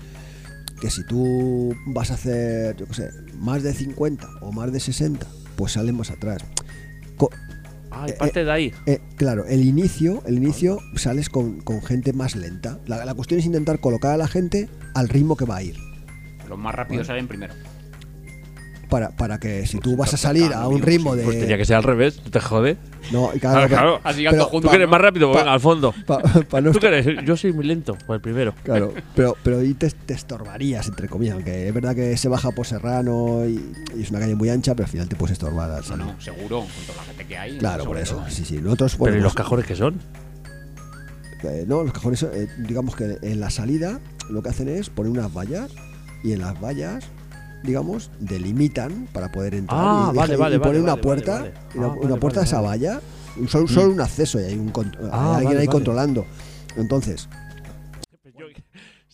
Que 0.80 0.90
si 0.90 1.04
tú 1.06 1.74
vas 1.86 2.10
a 2.10 2.14
hacer, 2.14 2.76
yo 2.76 2.86
qué 2.86 2.94
sé, 2.94 3.10
más 3.38 3.62
de 3.62 3.72
50 3.72 4.28
o 4.40 4.52
más 4.52 4.72
de 4.72 4.80
60, 4.80 5.26
pues 5.56 5.72
salen 5.72 5.96
más 5.96 6.10
atrás. 6.10 6.42
Eh, 8.12 8.16
parte 8.18 8.44
de 8.44 8.50
ahí. 8.52 8.72
eh, 8.86 9.00
claro, 9.16 9.46
el 9.46 9.62
inicio, 9.64 10.22
el 10.26 10.36
inicio 10.36 10.78
sales 10.96 11.28
con, 11.28 11.60
con 11.60 11.82
gente 11.82 12.12
más 12.12 12.36
lenta. 12.36 12.78
La, 12.86 13.04
la 13.04 13.14
cuestión 13.14 13.40
es 13.40 13.46
intentar 13.46 13.80
colocar 13.80 14.12
a 14.12 14.16
la 14.16 14.28
gente 14.28 14.68
al 14.94 15.08
ritmo 15.08 15.36
que 15.36 15.44
va 15.44 15.56
a 15.56 15.62
ir. 15.62 15.76
Los 16.48 16.58
más 16.58 16.74
rápidos 16.74 17.06
salen 17.06 17.26
primero. 17.26 17.54
Para, 18.88 19.10
para 19.10 19.38
que 19.38 19.66
si 19.66 19.78
tú 19.78 19.96
Pues 19.96 20.10
vas 20.10 20.14
a 20.14 20.16
salir 20.16 20.52
a 20.52 20.68
un 20.68 20.80
ritmo 20.82 21.16
de. 21.16 21.24
Pues 21.24 21.38
tenía 21.40 21.56
que 21.56 21.64
ser 21.64 21.76
al 21.76 21.82
revés, 21.82 22.20
no 22.24 22.30
te 22.30 22.40
jode. 22.40 22.76
No, 23.12 23.28
claro, 23.28 23.38
Claro, 23.40 23.68
claro. 23.68 24.00
Así 24.04 24.24
pero- 24.28 24.44
juntos, 24.46 24.62
Tú 24.62 24.68
que 24.70 24.76
eres 24.76 24.86
¿no? 24.88 24.92
más 24.92 25.00
rápido, 25.00 25.28
pues 25.28 25.36
Pa- 25.38 25.42
venga, 25.44 25.52
al 25.54 25.60
fondo. 25.60 25.94
pa- 26.06 26.20
pa 26.22 26.60
no 26.60 26.72
¿Tú 26.72 26.78
qué 26.80 26.86
estar- 26.88 26.94
eres? 27.08 27.24
Yo 27.26 27.36
soy 27.36 27.52
muy 27.52 27.64
lento, 27.64 27.96
pues 28.06 28.16
el 28.16 28.20
primero. 28.20 28.54
Claro, 28.62 28.92
pero, 29.14 29.36
pero 29.42 29.58
ahí 29.60 29.74
te, 29.74 29.90
te 29.90 30.14
estorbarías, 30.14 30.86
entre 30.88 31.08
comillas, 31.08 31.34
aunque 31.34 31.68
es 31.68 31.74
verdad 31.74 31.94
que 31.94 32.16
se 32.16 32.28
baja 32.28 32.50
por 32.52 32.66
Serrano 32.66 33.44
y, 33.46 33.72
y 33.96 34.02
es 34.02 34.10
una 34.10 34.20
calle 34.20 34.34
muy 34.34 34.48
ancha, 34.50 34.74
pero 34.74 34.84
al 34.86 34.90
final 34.90 35.08
te 35.08 35.16
puedes 35.16 35.32
estorbar 35.32 35.68
No, 35.70 35.82
salir. 35.82 36.06
no, 36.06 36.20
seguro, 36.20 36.60
con 36.60 36.68
toda 36.86 36.98
la 36.98 37.04
gente 37.04 37.26
que 37.26 37.36
hay. 37.38 37.58
Claro, 37.58 37.84
por 37.84 37.98
eso. 37.98 38.16
todo. 38.16 38.30
Sí, 38.30 38.44
sí. 38.44 38.58
Nosotros, 38.62 38.96
Pero 39.02 39.16
¿y 39.16 39.20
los 39.20 39.32
pues, 39.34 39.44
cajones 39.44 39.66
qué 39.66 39.76
son? 39.76 40.00
eh, 41.42 41.64
no, 41.66 41.82
los 41.82 41.92
cajones, 41.92 42.22
eh, 42.22 42.48
digamos 42.58 42.96
que 42.96 43.18
en 43.20 43.40
la 43.40 43.50
salida 43.50 44.00
lo 44.30 44.42
que 44.42 44.48
hacen 44.48 44.68
es 44.68 44.88
poner 44.88 45.12
unas 45.12 45.32
vallas 45.32 45.70
y 46.22 46.32
en 46.32 46.40
las 46.40 46.58
vallas, 46.58 47.04
digamos, 47.64 48.10
delimitan 48.20 49.08
para 49.12 49.32
poder 49.32 49.54
entrar. 49.54 49.80
Ah, 49.82 50.10
y, 50.12 50.16
vale, 50.16 50.34
y 50.34 50.36
vale, 50.36 50.58
poner 50.58 50.82
vale, 50.82 50.92
una 50.92 51.00
puerta, 51.00 51.50
una, 51.74 51.86
Ah, 52.14 52.16
puerta 52.20 52.40
a 52.40 52.44
esa 52.44 52.60
valla, 52.60 53.00
solo, 53.48 53.66
solo 53.66 53.90
un 53.92 54.00
acceso 54.00 54.38
y 54.40 54.44
hay, 54.44 54.54
un 54.58 54.72
cont- 54.72 54.96
hay 55.00 55.08
Ah, 55.10 55.36
alguien 55.38 55.58
ahí 55.58 55.66
controlando. 55.66 56.26
Entonces, 56.76 57.28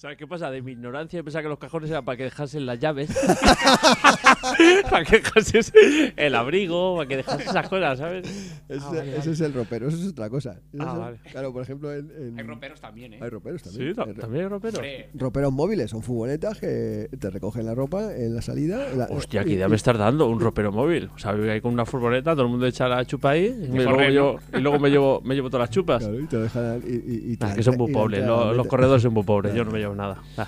¿Sabes 0.00 0.16
qué 0.16 0.26
pasa? 0.26 0.50
De 0.50 0.62
mi 0.62 0.72
ignorancia 0.72 1.22
pensaba 1.22 1.42
que 1.42 1.48
los 1.50 1.58
cajones 1.58 1.90
eran 1.90 2.02
para 2.06 2.16
que 2.16 2.24
dejasen 2.24 2.64
las 2.64 2.78
llaves. 2.78 3.10
para 4.90 5.04
que 5.04 5.16
dejases 5.16 5.72
el 6.16 6.34
abrigo, 6.34 6.96
para 6.96 7.06
que 7.06 7.16
dejases 7.18 7.46
esas 7.48 7.68
cosas, 7.68 7.98
¿sabes? 7.98 8.26
ese, 8.66 8.80
Ah, 8.82 8.88
vale, 8.88 9.08
ese 9.10 9.18
vale. 9.18 9.32
es 9.32 9.40
el 9.42 9.52
ropero, 9.52 9.88
eso 9.88 9.98
es 9.98 10.08
otra 10.08 10.30
cosa. 10.30 10.52
Eso 10.72 10.82
Ah, 10.82 10.92
es- 10.94 10.98
vale. 10.98 11.18
Claro, 11.30 11.52
por 11.52 11.62
ejemplo, 11.62 11.92
en, 11.92 12.10
en- 12.16 12.38
Hay 12.38 12.46
roperos 12.46 12.80
también, 12.80 13.12
¿eh? 13.12 13.18
hay 13.20 13.28
roperos 13.28 13.62
también. 13.62 13.88
Sí, 13.90 13.94
ta- 13.94 14.04
Hay 14.04 14.12
ro- 14.14 14.20
también 14.22 14.44
hay 14.44 14.48
ropero. 14.48 14.76
Hombre, 14.78 15.10
roperos 15.12 15.52
móviles, 15.52 15.90
son 15.90 16.02
furgonetas 16.02 16.58
que 16.58 17.10
te 17.18 17.28
recogen 17.28 17.66
la 17.66 17.74
ropa 17.74 18.16
en 18.16 18.34
la 18.34 18.40
salida. 18.40 18.90
en 18.90 18.98
la- 19.00 19.04
Hostia, 19.10 19.44
qué 19.44 19.50
y- 19.50 19.54
idea 19.56 19.68
me 19.68 19.76
estás 19.76 19.98
dando, 19.98 20.28
un 20.28 20.40
ropero 20.40 20.72
móvil. 20.72 21.10
O 21.14 21.18
sea, 21.18 21.32
voy 21.32 21.50
ahí 21.50 21.60
con 21.60 21.74
una 21.74 21.84
furgoneta, 21.84 22.32
todo 22.32 22.44
el 22.44 22.48
mundo 22.50 22.66
echa 22.66 22.88
la 22.88 23.04
chupa 23.04 23.32
ahí 23.32 23.46
y, 23.48 23.68
me- 23.70 23.84
luego, 23.84 23.98
me 23.98 24.10
llevo, 24.10 24.38
y 24.56 24.60
luego 24.60 24.78
me 24.78 24.88
llevo, 24.88 25.20
me 25.24 25.34
llevo 25.34 25.50
todas 25.50 25.68
las 25.68 25.70
chupas. 25.74 26.02
Claro, 26.02 26.18
y 26.20 26.26
te 26.26 26.38
dejan 26.38 26.82
y, 26.86 26.90
y- 26.94 27.32
y 27.32 27.36
te 27.36 27.46
la 27.46 27.54
que 27.54 27.62
son 27.62 27.76
muy 27.76 27.90
y 27.90 27.92
pobres, 27.92 28.24
los, 28.24 28.66
corredores 28.66 29.02
son 29.02 29.12
muy 29.12 29.24
pobres, 29.24 29.54
yo 29.54 29.62
no 29.62 29.70
me 29.70 29.78
llevo 29.78 29.89
nada. 29.94 30.22
Ah, 30.36 30.46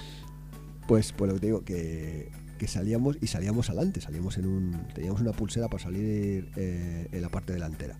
Pues, 0.86 1.12
pues 1.12 1.28
lo 1.28 1.34
que 1.34 1.40
te 1.40 1.46
digo, 1.46 1.64
que, 1.64 2.30
que 2.58 2.66
salíamos 2.68 3.16
y 3.20 3.26
salíamos 3.28 3.68
adelante, 3.70 4.00
salíamos 4.00 4.36
en 4.38 4.46
un. 4.46 4.86
Teníamos 4.94 5.20
una 5.20 5.32
pulsera 5.32 5.68
para 5.68 5.82
salir 5.82 6.50
eh, 6.56 7.08
en 7.12 7.22
la 7.22 7.28
parte 7.28 7.52
delantera. 7.52 7.96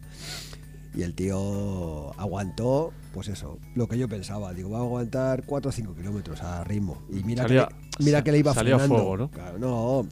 Y 0.94 1.02
el 1.02 1.14
tío 1.14 2.12
aguantó, 2.20 2.92
pues 3.14 3.28
eso, 3.28 3.58
lo 3.74 3.88
que 3.88 3.96
yo 3.96 4.08
pensaba. 4.08 4.52
Digo, 4.52 4.68
va 4.70 4.78
a 4.78 4.82
aguantar 4.82 5.44
4 5.46 5.68
o 5.70 5.72
5 5.72 5.94
kilómetros 5.94 6.42
a 6.42 6.64
ritmo. 6.64 7.02
Y 7.10 7.22
mira, 7.24 7.44
Salía- 7.44 7.68
que, 7.68 7.74
le, 7.98 8.04
mira 8.04 8.22
que 8.24 8.32
le 8.32 8.38
iba 8.38 8.52
salía 8.52 8.78
frenando. 8.78 8.96
fuego, 9.02 9.16
¿no? 9.16 9.30
Claro, 9.30 9.58
no, 9.58 10.06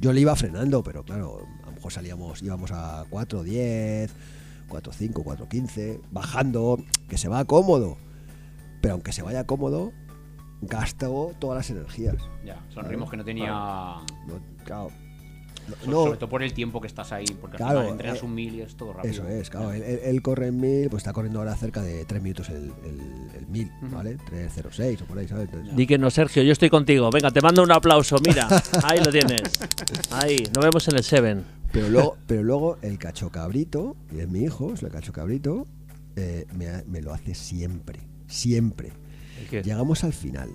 yo 0.00 0.12
le 0.12 0.20
iba 0.20 0.36
frenando, 0.36 0.82
pero 0.82 1.02
claro, 1.02 1.46
a 1.62 1.66
lo 1.66 1.72
mejor 1.72 1.92
salíamos, 1.92 2.42
íbamos 2.42 2.72
a 2.72 3.06
4, 3.08 3.42
10, 3.42 4.10
4, 4.68 4.92
5, 4.92 5.22
4, 5.24 5.48
15, 5.48 6.00
bajando, 6.12 6.78
que 7.08 7.16
se 7.16 7.28
va 7.28 7.44
cómodo. 7.46 7.96
Pero 8.82 8.94
aunque 8.94 9.12
se 9.12 9.22
vaya 9.22 9.44
cómodo, 9.44 9.92
gastó 10.60 11.32
todas 11.38 11.58
las 11.58 11.70
energías. 11.70 12.16
ya, 12.44 12.56
son 12.68 12.74
Claro, 12.74 12.88
ritmos 12.88 13.10
que 13.10 13.16
no 13.16 13.24
tenía. 13.24 13.48
No, 13.48 14.04
claro. 14.64 14.90
so- 14.90 15.90
No, 15.90 16.04
Sobre 16.04 16.16
todo 16.18 16.30
por 16.30 16.42
el 16.42 16.54
tiempo 16.54 16.80
que 16.80 16.86
estás 16.86 17.12
ahí, 17.12 17.26
porque 17.40 17.56
al 17.56 17.58
Claro, 17.58 17.78
final 17.80 17.92
entrenas 17.92 18.22
eh, 18.22 18.24
un 18.24 18.34
mil 18.34 18.54
y 18.54 18.60
es 18.62 18.74
todo 18.74 18.94
rápido. 18.94 19.12
eso 19.12 19.28
es, 19.28 19.50
claro. 19.50 19.70
Él, 19.72 19.82
él- 19.82 20.00
él 20.02 20.22
corre 20.22 20.46
en 20.46 20.58
mil, 20.58 20.88
pues 20.88 21.02
está 21.02 21.12
corriendo 21.12 21.40
ahora 21.40 21.54
cerca 21.56 21.82
de 21.82 22.06
3 22.06 22.22
minutos 22.22 22.48
el, 22.48 22.72
el, 22.84 23.30
el 23.38 23.46
mil. 23.48 23.70
¿vale? 23.82 24.16
3.06 24.16 25.02
o 25.02 25.04
por 25.04 25.18
ahí, 25.18 25.28
¿sabes? 25.28 25.44
Entonces, 25.52 25.76
Di 25.76 25.86
que 25.86 25.98
no, 25.98 26.08
Sergio, 26.10 26.42
yo 26.42 26.52
estoy 26.52 26.70
contigo. 26.70 27.10
Venga, 27.10 27.30
te 27.30 27.42
mando 27.42 27.62
un 27.62 27.70
aplauso, 27.70 28.16
mira. 28.26 28.48
Ahí 28.84 28.98
lo 29.04 29.10
tienes. 29.12 29.42
Ahí, 30.10 30.42
nos 30.54 30.64
vemos 30.64 30.88
en 30.88 30.96
el 30.96 31.04
Seven. 31.04 31.44
Pero 31.70 31.90
luego, 31.90 32.16
pero 32.26 32.42
luego 32.42 32.78
el 32.80 32.96
cacho 32.98 33.28
cabrito, 33.30 33.94
y 34.10 34.20
es 34.20 34.28
mi 34.28 34.40
hijo, 34.44 34.72
es 34.72 34.82
el 34.82 34.88
cacho 34.90 35.12
cabrito, 35.12 35.66
eh, 36.16 36.46
me, 36.54 36.68
ha- 36.68 36.82
me 36.86 37.02
lo 37.02 37.12
hace 37.12 37.34
siempre, 37.34 38.00
siempre. 38.26 38.92
Llegamos 39.62 40.04
al 40.04 40.12
final. 40.12 40.50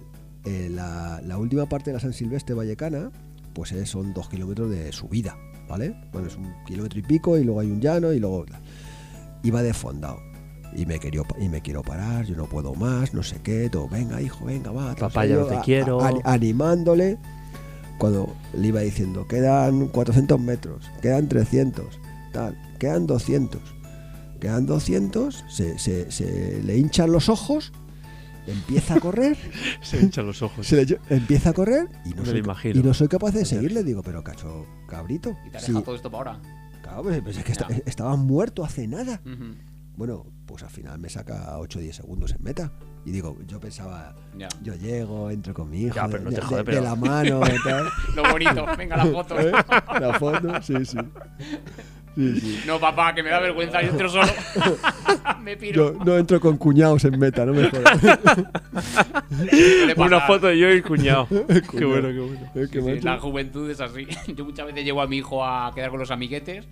Eh, 0.46 0.70
la, 0.72 1.22
la 1.26 1.38
última 1.38 1.68
parte 1.68 1.90
de 1.92 1.96
la 1.96 2.00
San 2.00 2.14
Silvestre 2.14 2.54
Vallecana, 2.56 3.12
pues 3.54 3.72
eh, 3.72 3.86
son 3.86 4.14
dos 4.14 4.28
kilómetros 4.30 4.70
de 4.70 4.92
subida, 4.92 5.38
¿vale? 5.70 5.96
Bueno, 6.12 6.28
es 6.28 6.36
un 6.36 6.54
kilómetro 6.66 7.00
y 7.00 7.04
pico 7.04 7.38
y 7.38 7.44
luego 7.44 7.60
hay 7.62 7.72
un 7.72 7.80
llano 7.82 8.12
y 8.14 8.20
luego... 8.20 8.46
Iba 9.44 9.62
de 9.62 9.74
fondado. 9.74 10.20
Y 10.76 10.86
me, 10.86 11.00
quería, 11.00 11.22
y 11.40 11.50
me 11.50 11.62
quiero 11.62 11.82
parar, 11.84 12.26
yo 12.26 12.36
no 12.36 12.46
puedo 12.46 12.74
más, 12.76 13.14
no 13.14 13.22
sé 13.24 13.40
qué, 13.44 13.70
todo, 13.70 13.88
venga 13.90 14.22
hijo, 14.22 14.46
venga, 14.46 14.72
va. 14.72 14.96
Papá, 14.96 15.26
ya 15.26 15.36
no 15.36 15.46
te 15.46 15.56
a- 15.56 15.62
quiero. 15.62 16.02
a- 16.02 16.14
animándole, 16.24 17.18
cuando 18.00 18.34
le 18.54 18.70
iba 18.70 18.80
diciendo, 18.82 19.28
quedan 19.28 19.88
400 19.90 20.40
metros, 20.40 20.90
quedan 21.02 21.28
300, 21.30 21.86
tal, 22.32 22.58
quedan 22.80 23.06
200, 23.06 23.62
quedan 24.40 24.66
200, 24.66 25.46
se, 25.50 25.78
se- 25.78 26.10
se 26.12 26.62
le 26.64 26.78
hinchan 26.78 27.12
los 27.12 27.30
ojos, 27.30 27.72
empieza 28.48 28.96
a 28.96 29.00
correr, 29.00 29.38
Se 29.82 29.98
me 29.98 30.04
hinchan 30.04 30.26
los 30.26 30.42
ojos. 30.42 30.66
se 30.68 30.76
le 30.76 30.84
echa- 30.84 31.00
empieza 31.10 31.50
a 31.52 31.54
correr 31.54 31.88
y 32.06 32.10
no, 32.12 32.24
soy, 32.26 32.34
lo 32.36 32.40
imagino. 32.40 32.80
y 32.80 32.84
no 32.84 32.94
soy 32.94 33.08
capaz 33.08 33.32
de 33.32 33.46
seguirle. 33.46 33.84
Digo, 33.84 34.02
pero 34.04 34.24
cacho, 34.24 34.66
cabrito. 34.88 35.38
Y 35.46 35.50
te 35.50 35.58
has 35.58 35.64
sí, 35.64 35.72
dejado 35.72 35.86
todo 35.86 35.96
esto 35.96 36.12
para 36.12 36.32
ahora. 36.34 36.42
claro, 36.82 37.04
pues, 37.04 37.22
pues 37.22 37.38
es 37.38 37.44
que 37.44 37.52
esta- 37.52 37.68
Ya. 37.70 37.82
estaba 37.86 38.16
muerto 38.16 38.64
hace 38.64 38.88
nada. 38.88 39.22
Ujú, 39.26 39.56
Bueno, 39.96 40.26
pues 40.46 40.64
al 40.64 40.70
final 40.70 40.98
me 41.00 41.10
saca 41.10 41.58
8 41.60 41.80
o 41.80 41.82
10 41.82 41.96
segundos 41.96 42.32
en 42.32 42.44
meta. 42.44 42.72
Y 43.06 43.12
digo, 43.12 43.38
yo 43.48 43.60
pensaba, 43.60 44.14
Ya. 44.38 44.48
yo 44.62 44.76
llego, 44.76 45.30
entro 45.30 45.54
con 45.54 45.70
mi 45.70 45.82
hijo, 45.84 45.96
Ya, 45.96 46.08
pero 46.08 46.24
no 46.24 46.30
de, 46.30 46.36
te 46.38 46.42
de- 46.42 46.48
jode, 46.48 46.58
de 46.60 46.64
pero- 46.64 46.82
la 46.84 46.96
mano 46.96 47.42
y 47.46 47.64
tal. 47.64 47.90
Lo 48.16 48.24
bonito, 48.32 48.66
venga 48.78 48.98
la 48.98 49.06
foto. 49.08 49.40
¿Eh? 49.42 49.52
La 50.00 50.14
foto, 50.20 50.62
sí, 50.62 50.74
sí. 50.86 50.98
Sí, 52.16 52.40
sí. 52.40 52.64
No, 52.68 52.80
papá, 52.80 53.14
que 53.16 53.24
me 53.24 53.30
da 53.32 53.40
vergüenza, 53.40 53.82
yo 53.82 53.90
entro 53.90 54.08
solo. 54.08 54.32
me 55.44 55.58
piro. 55.58 55.94
Yo 55.98 56.06
no 56.06 56.16
entro 56.16 56.40
con 56.40 56.58
cuñados 56.58 57.04
en 57.06 57.18
meta, 57.20 57.44
no 57.46 57.54
me 57.54 57.70
jodas. 57.70 58.00
Una 59.98 60.22
foto 60.22 60.48
de 60.48 60.58
yo 60.60 60.70
y 60.70 60.74
el 60.74 60.84
cuñado. 60.84 61.28
qué 61.28 61.62
Cuñado. 61.64 61.90
bueno, 61.90 62.08
qué 62.10 62.20
bueno. 62.20 62.52
Es 62.56 62.70
que, 62.70 62.82
Sí, 62.82 62.88
macho, 62.88 63.06
la 63.08 63.20
juventud 63.20 63.70
es 63.70 63.82
así. 63.82 64.08
Yo 64.36 64.46
muchas 64.46 64.68
veces 64.68 64.86
llevo 64.86 65.02
a 65.02 65.08
mi 65.08 65.18
hijo 65.18 65.44
a 65.46 65.72
quedar 65.74 65.90
con 65.90 66.00
los 66.00 66.12
amiguetes 66.12 66.68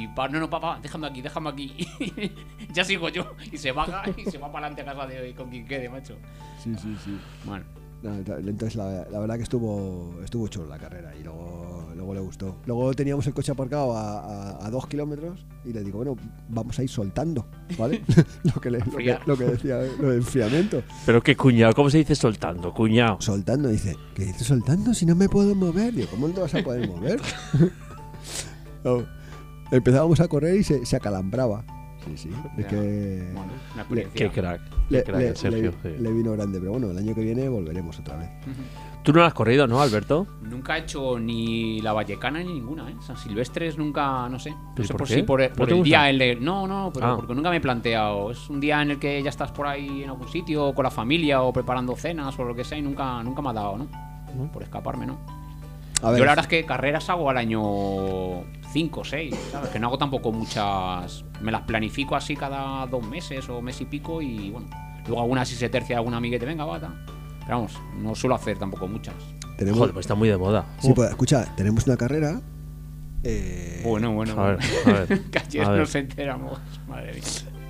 y 0.00 0.08
pa, 0.08 0.28
no, 0.28 0.38
no, 0.40 0.48
papá, 0.48 0.78
déjame 0.82 1.06
aquí, 1.08 1.20
déjame 1.22 1.50
aquí. 1.50 1.86
ya 2.72 2.84
sigo 2.84 3.08
yo. 3.08 3.34
Y 3.50 3.58
se 3.58 3.72
baja 3.72 4.02
y 4.16 4.24
se 4.30 4.38
va 4.38 4.50
para 4.52 4.66
adelante 4.68 4.82
a 4.90 4.94
casa 4.94 5.06
de 5.06 5.34
con 5.34 5.50
quien 5.50 5.66
quede, 5.66 5.88
macho. 5.88 6.16
Sí, 6.62 6.72
sí, 6.80 6.96
sí. 7.04 7.18
Bueno, 7.44 7.64
No, 8.02 8.14
entonces 8.16 8.74
la, 8.76 9.06
la 9.10 9.18
verdad 9.20 9.36
que 9.36 9.42
estuvo 9.42 10.14
estuvo 10.24 10.48
chulo 10.48 10.66
la 10.68 10.78
carrera 10.78 11.14
y 11.14 11.22
luego, 11.22 11.90
luego 11.94 12.14
le 12.14 12.20
gustó. 12.20 12.56
Luego 12.66 12.92
teníamos 12.94 13.26
el 13.26 13.34
coche 13.34 13.52
aparcado 13.52 13.96
a, 13.96 14.20
a- 14.20 14.66
a 14.66 14.70
dos 14.70 14.86
kilómetros 14.86 15.44
y 15.64 15.72
le 15.72 15.82
digo, 15.84 15.98
bueno, 15.98 16.16
vamos 16.48 16.78
a 16.78 16.82
ir 16.82 16.88
soltando, 16.88 17.46
¿vale? 17.78 18.02
lo, 18.44 18.60
que 18.60 18.70
le- 18.70 18.78
lo, 18.78 18.84
que, 18.84 18.90
Enfriar. 18.90 19.22
lo 19.28 19.36
que 19.36 19.44
decía, 19.44 19.76
lo 20.00 20.10
de 20.10 20.16
enfriamiento. 20.16 20.82
Pero 21.06 21.22
qué 21.22 21.36
cuñado, 21.36 21.74
¿cómo 21.74 21.90
se 21.90 21.98
dice 21.98 22.14
soltando? 22.16 22.72
Cuñado. 22.72 23.18
Soltando, 23.20 23.68
dice, 23.68 23.96
¿qué 24.14 24.24
dices 24.26 24.46
soltando 24.46 24.94
si 24.94 25.04
no 25.06 25.14
me 25.14 25.28
puedo 25.28 25.54
mover? 25.54 25.92
Digo, 25.94 26.08
¿cómo 26.10 26.28
no 26.28 26.34
te 26.34 26.40
vas 26.40 26.54
a 26.54 26.62
poder 26.62 26.88
mover? 26.88 27.20
No. 28.84 29.21
Empezábamos 29.72 30.20
a 30.20 30.28
correr 30.28 30.54
y 30.56 30.62
se, 30.62 30.86
se 30.86 30.94
acalambraba. 30.96 31.64
Sí, 32.04 32.16
sí. 32.16 32.30
Es 32.58 32.66
que 32.66 33.30
bueno, 33.32 33.52
una. 33.74 33.84
Qué 34.12 34.28
crack. 34.30 34.60
le, 34.90 34.98
Qué 34.98 35.04
crack, 35.04 35.20
le- 35.20 35.36
Sergio. 35.36 35.72
le- 35.84 35.96
sí. 35.96 36.02
le 36.02 36.12
vino 36.12 36.32
grande. 36.32 36.58
Pero 36.58 36.72
bueno, 36.72 36.90
el 36.90 36.98
año 36.98 37.14
que 37.14 37.20
viene 37.22 37.48
volveremos 37.48 37.98
otra 38.00 38.16
vez. 38.16 38.28
Tú 39.04 39.12
no 39.12 39.20
lo 39.20 39.24
has 39.26 39.34
corrido, 39.34 39.66
¿no, 39.68 39.80
Alberto? 39.80 40.26
Nunca 40.42 40.76
he 40.76 40.80
hecho 40.82 41.18
ni 41.18 41.80
la 41.80 41.92
Vallecana 41.92 42.40
ni 42.40 42.52
ninguna, 42.54 42.88
¿eh? 42.90 42.94
San 43.04 43.16
Silvestres 43.16 43.78
nunca, 43.78 44.28
no 44.28 44.38
sé. 44.38 44.50
No 44.50 44.58
¿Y 44.78 44.84
sé 44.84 44.92
por 44.92 44.98
por, 44.98 45.08
qué? 45.08 45.14
si 45.14 45.22
por, 45.22 45.40
¿No 45.40 45.48
por 45.54 45.68
el 45.68 45.74
gusta? 45.76 45.84
día 45.86 46.10
en 46.10 46.20
el. 46.22 46.44
No, 46.44 46.66
no, 46.68 46.90
pero 46.92 47.06
Ah. 47.06 47.16
porque 47.16 47.34
nunca 47.34 47.50
me 47.50 47.56
he 47.56 47.60
planteado. 47.60 48.30
Es 48.32 48.48
un 48.50 48.60
día 48.60 48.82
en 48.82 48.90
el 48.92 48.98
que 48.98 49.22
ya 49.22 49.30
estás 49.30 49.50
por 49.52 49.66
ahí 49.68 50.02
en 50.02 50.10
algún 50.10 50.28
sitio 50.28 50.74
con 50.74 50.82
la 50.84 50.90
familia 50.90 51.42
o 51.42 51.52
preparando 51.52 51.94
cenas 51.96 52.36
o 52.38 52.44
lo 52.44 52.54
que 52.54 52.64
sea 52.64 52.78
y 52.78 52.82
nunca, 52.82 53.22
nunca 53.22 53.42
me 53.42 53.50
ha 53.50 53.52
dado, 53.54 53.78
¿no? 53.78 53.86
Por 54.52 54.62
escaparme, 54.64 55.06
¿no? 55.06 55.18
A 56.02 56.10
ver, 56.10 56.18
Yo 56.18 56.24
la 56.24 56.32
verdad 56.32 56.44
es 56.46 56.48
que 56.48 56.64
carreras 56.66 57.08
hago 57.10 57.30
al 57.30 57.36
año 57.36 57.62
5 58.72 59.00
o 59.00 59.04
6, 59.04 59.34
¿sabes? 59.52 59.70
Que 59.70 59.78
no 59.78 59.88
hago 59.88 59.98
tampoco 59.98 60.32
muchas... 60.32 61.24
Me 61.40 61.52
las 61.52 61.62
planifico 61.62 62.16
así 62.16 62.34
cada 62.36 62.86
dos 62.86 63.06
meses 63.06 63.48
o 63.48 63.60
mes 63.62 63.80
y 63.80 63.84
pico 63.84 64.22
y 64.22 64.50
bueno. 64.50 64.68
Luego 65.06 65.20
alguna 65.22 65.44
si 65.44 65.54
se 65.56 65.68
tercia 65.68 65.96
algún 65.98 66.14
amiguete, 66.14 66.46
venga, 66.46 66.64
bata. 66.64 66.94
Pero 67.40 67.56
vamos, 67.56 67.72
no 67.98 68.14
suelo 68.14 68.34
hacer 68.36 68.58
tampoco 68.58 68.86
muchas. 68.86 69.14
tenemos, 69.58 69.78
Joder, 69.80 69.92
pues 69.94 70.04
está 70.04 70.14
muy 70.14 70.28
de 70.28 70.36
moda. 70.36 70.64
sí, 70.80 70.92
pues, 70.94 71.10
escucha, 71.10 71.44
tenemos 71.56 71.86
una 71.86 71.96
carrera. 71.96 72.40
eh, 73.24 73.82
Bueno, 73.84 74.12
bueno. 74.12 74.40
A 74.40 74.46
ver, 74.52 74.58
bueno. 74.84 74.98
a 74.98 75.04
ver. 75.04 75.20
que 75.30 75.38
ayer 75.38 75.64
a 75.64 75.70
ver. 75.70 75.80
nos 75.80 75.94
enteramos. 75.94 76.58
Madre 76.88 77.14
mía. 77.14 77.22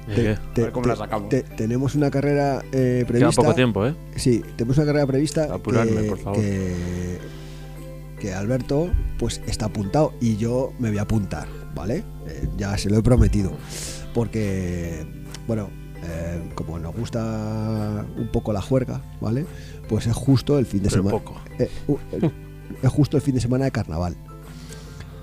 A 0.05 0.61
ver 0.61 0.73
cómo 0.73 0.83
te- 0.83 0.89
la 0.91 0.97
sacamos. 0.97 1.29
te- 1.31 1.43
tenemos 1.43 1.95
una 1.95 2.11
carrera 2.11 2.61
eh, 2.73 2.99
Queda 2.99 3.07
prevista. 3.07 3.43
poco 3.43 3.55
tiempo, 3.55 3.87
¿eh? 3.87 3.95
Sí, 4.17 4.43
tenemos 4.57 4.77
una 4.77 4.87
carrera 4.87 5.07
prevista. 5.07 5.55
Apurarme, 5.55 6.03
que, 6.03 6.09
por 6.09 6.19
favor. 6.19 6.39
Que, 6.41 7.19
que 8.23 8.33
Alberto, 8.33 8.89
pues 9.19 9.41
está 9.49 9.67
apuntado 9.67 10.15
y 10.21 10.37
yo 10.37 10.73
me 10.79 10.91
voy 10.91 10.99
a 10.99 11.03
apuntar, 11.03 11.49
¿vale? 11.75 12.05
Eh, 12.29 12.49
ya 12.57 12.79
se 12.79 12.89
lo 12.89 12.99
he 12.99 13.03
prometido. 13.03 13.51
Porque, 14.15 15.05
bueno, 15.49 15.71
eh, 16.05 16.41
como 16.55 16.79
nos 16.79 16.95
gusta 16.95 18.07
un 18.17 18.29
poco 18.31 18.53
la 18.53 18.63
juerga, 18.63 19.03
¿vale? 19.21 19.45
Pues 19.89 20.07
es 20.07 20.15
justo 20.15 20.57
el 20.61 20.67
fin 20.67 20.85
de 20.85 20.89
Pero 20.89 21.03
semana. 21.03 21.19
poco. 21.19 21.41
eh, 21.59 21.69
uh, 21.89 21.97
es 22.81 22.89
justo 22.93 23.17
el 23.17 23.23
fin 23.25 23.35
de 23.35 23.41
semana 23.41 23.65
de 23.65 23.73
carnaval. 23.73 24.15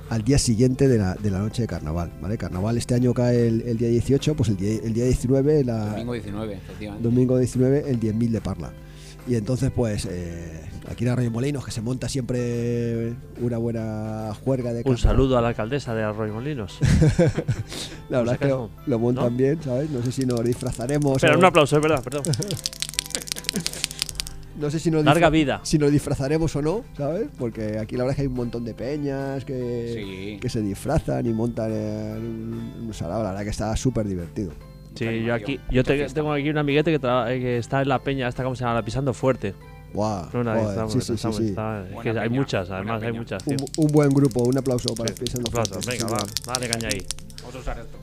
Al 0.09 0.23
día 0.23 0.37
siguiente 0.37 0.89
de 0.89 0.97
la, 0.97 1.13
de 1.15 1.31
la 1.31 1.39
noche 1.39 1.61
de 1.61 1.67
carnaval, 1.69 2.11
¿vale? 2.21 2.37
Carnaval 2.37 2.77
este 2.77 2.95
año 2.95 3.13
cae 3.13 3.47
el, 3.47 3.61
el 3.61 3.77
día 3.77 3.87
18, 3.87 4.35
pues 4.35 4.49
el 4.49 4.57
día, 4.57 4.77
el 4.83 4.93
día 4.93 5.05
19 5.05 5.63
la, 5.63 5.85
Domingo 5.91 6.13
19, 6.13 6.53
efectivamente. 6.53 7.07
domingo 7.07 7.37
19 7.37 7.85
el 7.89 7.97
10.000 7.99 8.29
de 8.31 8.41
Parla. 8.41 8.73
Y 9.27 9.35
entonces, 9.35 9.71
pues, 9.75 10.07
eh, 10.09 10.61
aquí 10.89 11.03
en 11.05 11.11
Arroyo 11.11 11.29
Molinos, 11.29 11.63
que 11.63 11.71
se 11.71 11.81
monta 11.81 12.09
siempre 12.09 13.13
una 13.39 13.57
buena 13.57 14.31
juerga 14.43 14.71
de 14.73 14.79
Un 14.79 14.83
carnaval. 14.83 14.99
saludo 14.99 15.37
a 15.37 15.41
la 15.41 15.49
alcaldesa 15.49 15.93
de 15.93 16.03
Arroyo 16.03 16.33
Molinos. 16.33 16.79
La 18.09 18.19
verdad 18.19 18.35
es 18.35 18.39
que 18.39 18.47
lo, 18.87 18.99
montan 18.99 19.25
¿No? 19.25 19.37
bien, 19.37 19.61
¿sabes? 19.61 19.89
No 19.91 20.01
sé 20.01 20.11
si 20.11 20.25
nos 20.25 20.43
disfrazaremos. 20.43 21.17
Espera, 21.17 21.35
o- 21.35 21.39
un 21.39 21.45
aplauso, 21.45 21.75
es 21.75 21.81
verdad, 21.81 22.03
perdón. 22.03 22.23
No 24.59 24.69
sé 24.69 24.77
si 24.79 24.91
nos, 24.91 25.05
Larga 25.05 25.27
disfra- 25.29 25.31
vida. 25.31 25.59
si 25.63 25.77
nos 25.77 25.89
disfrazaremos 25.89 26.53
o 26.57 26.61
no, 26.61 26.83
¿sabes? 26.97 27.27
Porque 27.37 27.77
aquí 27.79 27.95
la 27.95 28.03
verdad 28.03 28.11
es 28.11 28.15
que 28.17 28.21
hay 28.23 28.27
un 28.27 28.33
montón 28.33 28.65
de 28.65 28.73
peñas 28.73 29.45
que, 29.45 29.93
Sí. 30.33 30.37
que 30.41 30.49
se 30.49 30.61
disfrazan 30.61 31.25
y 31.25 31.31
montan 31.31 31.71
en 31.71 32.17
un, 32.17 32.83
un 32.87 32.93
sarao. 32.93 33.23
La 33.23 33.29
verdad 33.29 33.43
que 33.45 33.51
está 33.51 33.73
súper 33.77 34.05
divertido. 34.05 34.51
Sí, 34.95 35.23
yo 35.23 35.33
aquí, 35.33 35.59
yo 35.71 35.83
te- 35.83 36.05
tengo 36.09 36.33
aquí 36.33 36.49
un 36.49 36.57
amiguete 36.57 36.91
que, 36.91 36.99
tra- 36.99 37.29
eh, 37.31 37.39
que 37.39 37.57
está 37.57 37.81
en 37.81 37.89
la 37.89 37.99
peña, 37.99 38.27
esta 38.27 38.43
cómo 38.43 38.55
se 38.55 38.63
llama, 38.63 38.73
la 38.75 38.83
pisando 38.83 39.13
fuerte. 39.13 39.53
Guau, 39.93 40.27
No, 40.33 40.41
una 40.41 40.53
joder, 40.55 40.69
estamos- 40.69 40.93
sí, 40.93 40.99
sí, 41.01 41.05
sí, 41.07 41.13
estamos- 41.13 41.37
sí. 41.37 41.45
está- 41.49 41.87
es 41.89 41.97
que 42.01 42.09
hay 42.19 42.29
muchas, 42.29 42.69
además 42.69 43.01
hay 43.01 43.11
muchas. 43.13 43.43
tío. 43.43 43.55
Un, 43.77 43.85
un 43.85 43.91
buen 43.91 44.09
grupo, 44.09 44.43
un 44.43 44.57
aplauso 44.57 44.93
para 44.93 45.13
Sí, 45.13 45.21
Pisando 45.23 45.47
aplausos, 45.49 45.83
Fuerte, 45.85 45.97
sí, 45.99 46.03
venga, 46.03 46.17
va, 46.17 46.53
dale 46.53 46.67
caña 46.69 46.89
ahí. 46.91 47.05
Vamos 47.41 47.55
a 47.55 47.59
usar 47.59 47.79
esto. 47.79 47.97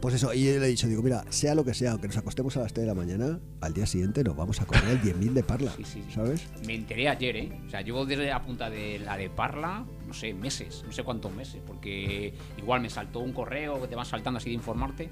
Pues 0.00 0.14
eso, 0.14 0.32
y 0.32 0.44
le 0.44 0.56
he 0.56 0.68
dicho, 0.68 0.88
digo, 0.88 1.02
mira, 1.02 1.22
sea 1.28 1.54
lo 1.54 1.64
que 1.64 1.74
sea, 1.74 1.92
aunque 1.92 2.08
nos 2.08 2.16
acostemos 2.16 2.56
a 2.56 2.60
las 2.60 2.72
3 2.72 2.86
de 2.86 2.88
la 2.88 2.94
mañana, 2.94 3.38
al 3.60 3.72
día 3.74 3.86
siguiente 3.86 4.24
nos 4.24 4.34
vamos 4.36 4.60
a 4.60 4.64
correr 4.66 4.88
el 4.88 5.00
10.000 5.02 5.32
de 5.34 5.42
Parla, 5.44 5.70
Sí, 5.76 5.84
sí, 5.84 6.02
sí. 6.08 6.12
¿sabes? 6.14 6.46
Me 6.66 6.74
enteré 6.74 7.08
ayer, 7.08 7.36
¿eh? 7.36 7.60
O 7.66 7.70
sea, 7.70 7.82
llevo 7.82 8.04
desde 8.06 8.26
la 8.26 8.42
punta 8.42 8.68
de 8.70 8.98
la 8.98 9.16
de 9.16 9.28
Parla, 9.30 9.84
no 10.06 10.14
sé, 10.14 10.32
meses, 10.34 10.82
no 10.86 10.92
sé 10.92 11.04
cuántos 11.04 11.32
meses, 11.32 11.60
porque 11.66 12.32
igual 12.58 12.80
me 12.80 12.90
saltó 12.90 13.20
un 13.20 13.32
correo 13.32 13.80
que 13.82 13.86
te 13.88 13.94
van 13.94 14.06
saltando 14.06 14.38
así 14.38 14.48
de 14.48 14.54
informarte. 14.56 15.08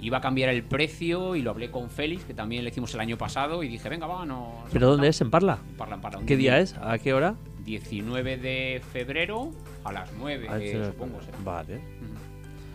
Iba 0.00 0.18
a 0.18 0.20
cambiar 0.20 0.50
el 0.50 0.62
precio 0.62 1.34
y 1.36 1.42
lo 1.42 1.50
hablé 1.50 1.70
con 1.70 1.88
Félix, 1.90 2.24
que 2.24 2.34
también 2.34 2.64
le 2.64 2.70
hicimos 2.70 2.92
el 2.94 3.00
año 3.00 3.16
pasado, 3.16 3.62
y 3.62 3.68
dije, 3.68 3.88
venga, 3.88 4.06
va, 4.06 4.26
no. 4.26 4.64
¿Pero 4.72 4.90
dónde 4.90 5.08
es? 5.08 5.20
¿En 5.20 5.30
Parla? 5.30 5.58
Parla, 5.78 5.94
en 5.96 6.00
Parla. 6.00 6.20
¿Qué 6.26 6.36
día 6.36 6.52
día 6.54 6.60
es? 6.60 6.74
¿A 6.80 6.98
qué 6.98 7.14
hora? 7.14 7.34
19 7.64 8.36
de 8.36 8.82
febrero 8.92 9.52
a 9.84 9.92
las 9.92 10.10
9, 10.18 10.46
Ah, 10.50 10.58
eh, 10.60 10.72
sí, 10.80 10.86
supongo. 10.92 11.20
será. 11.22 11.38
Vale. 11.44 11.80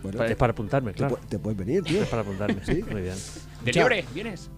Bueno, 0.02 0.18
Pa- 0.18 0.26
Es 0.26 0.36
para 0.36 0.50
apuntarme, 0.52 0.90
te, 0.92 0.98
claro. 0.98 1.18
te 1.28 1.38
puedes 1.38 1.56
venir, 1.56 1.82
tío. 1.84 2.02
Es 2.02 2.08
para 2.08 2.22
apuntarme. 2.22 2.64
Sí. 2.64 2.82
Muy 2.90 3.02
bien. 3.02 3.14
¿De 3.64 3.72
libre? 3.72 4.04
¿Vienes? 4.12 4.50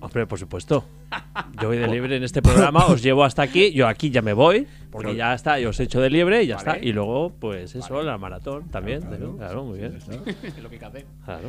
Hombre, 0.00 0.26
por 0.26 0.38
supuesto. 0.38 0.84
Yo 1.60 1.68
voy 1.68 1.76
de 1.76 1.86
libre 1.88 2.16
en 2.16 2.22
este 2.22 2.40
programa, 2.40 2.86
os 2.86 3.02
llevo 3.02 3.22
hasta 3.24 3.42
aquí, 3.42 3.72
yo 3.72 3.86
aquí 3.88 4.10
ya 4.10 4.22
me 4.22 4.32
voy, 4.32 4.66
porque 4.90 5.08
Pero- 5.08 5.18
ya 5.18 5.34
está, 5.34 5.58
yo 5.58 5.70
os 5.70 5.80
echo 5.80 6.00
de 6.00 6.10
libre 6.10 6.42
y 6.42 6.46
ya 6.46 6.56
Vale. 6.56 6.70
está. 6.72 6.84
Y 6.86 6.92
luego, 6.92 7.30
pues 7.38 7.74
eso, 7.74 7.94
Vale. 7.94 8.06
la 8.06 8.18
maratón 8.18 8.68
también. 8.68 9.00
Claro, 9.02 9.36
claro, 9.36 9.64
muy 9.64 9.78
bien. 9.78 9.92
Ya 9.92 9.98
está. 9.98 10.30
es 10.46 10.62
lo 10.62 10.68
que 10.68 10.76
hay 10.76 10.78
que 10.80 10.84
hacer. 10.86 11.06
Claro. 11.24 11.48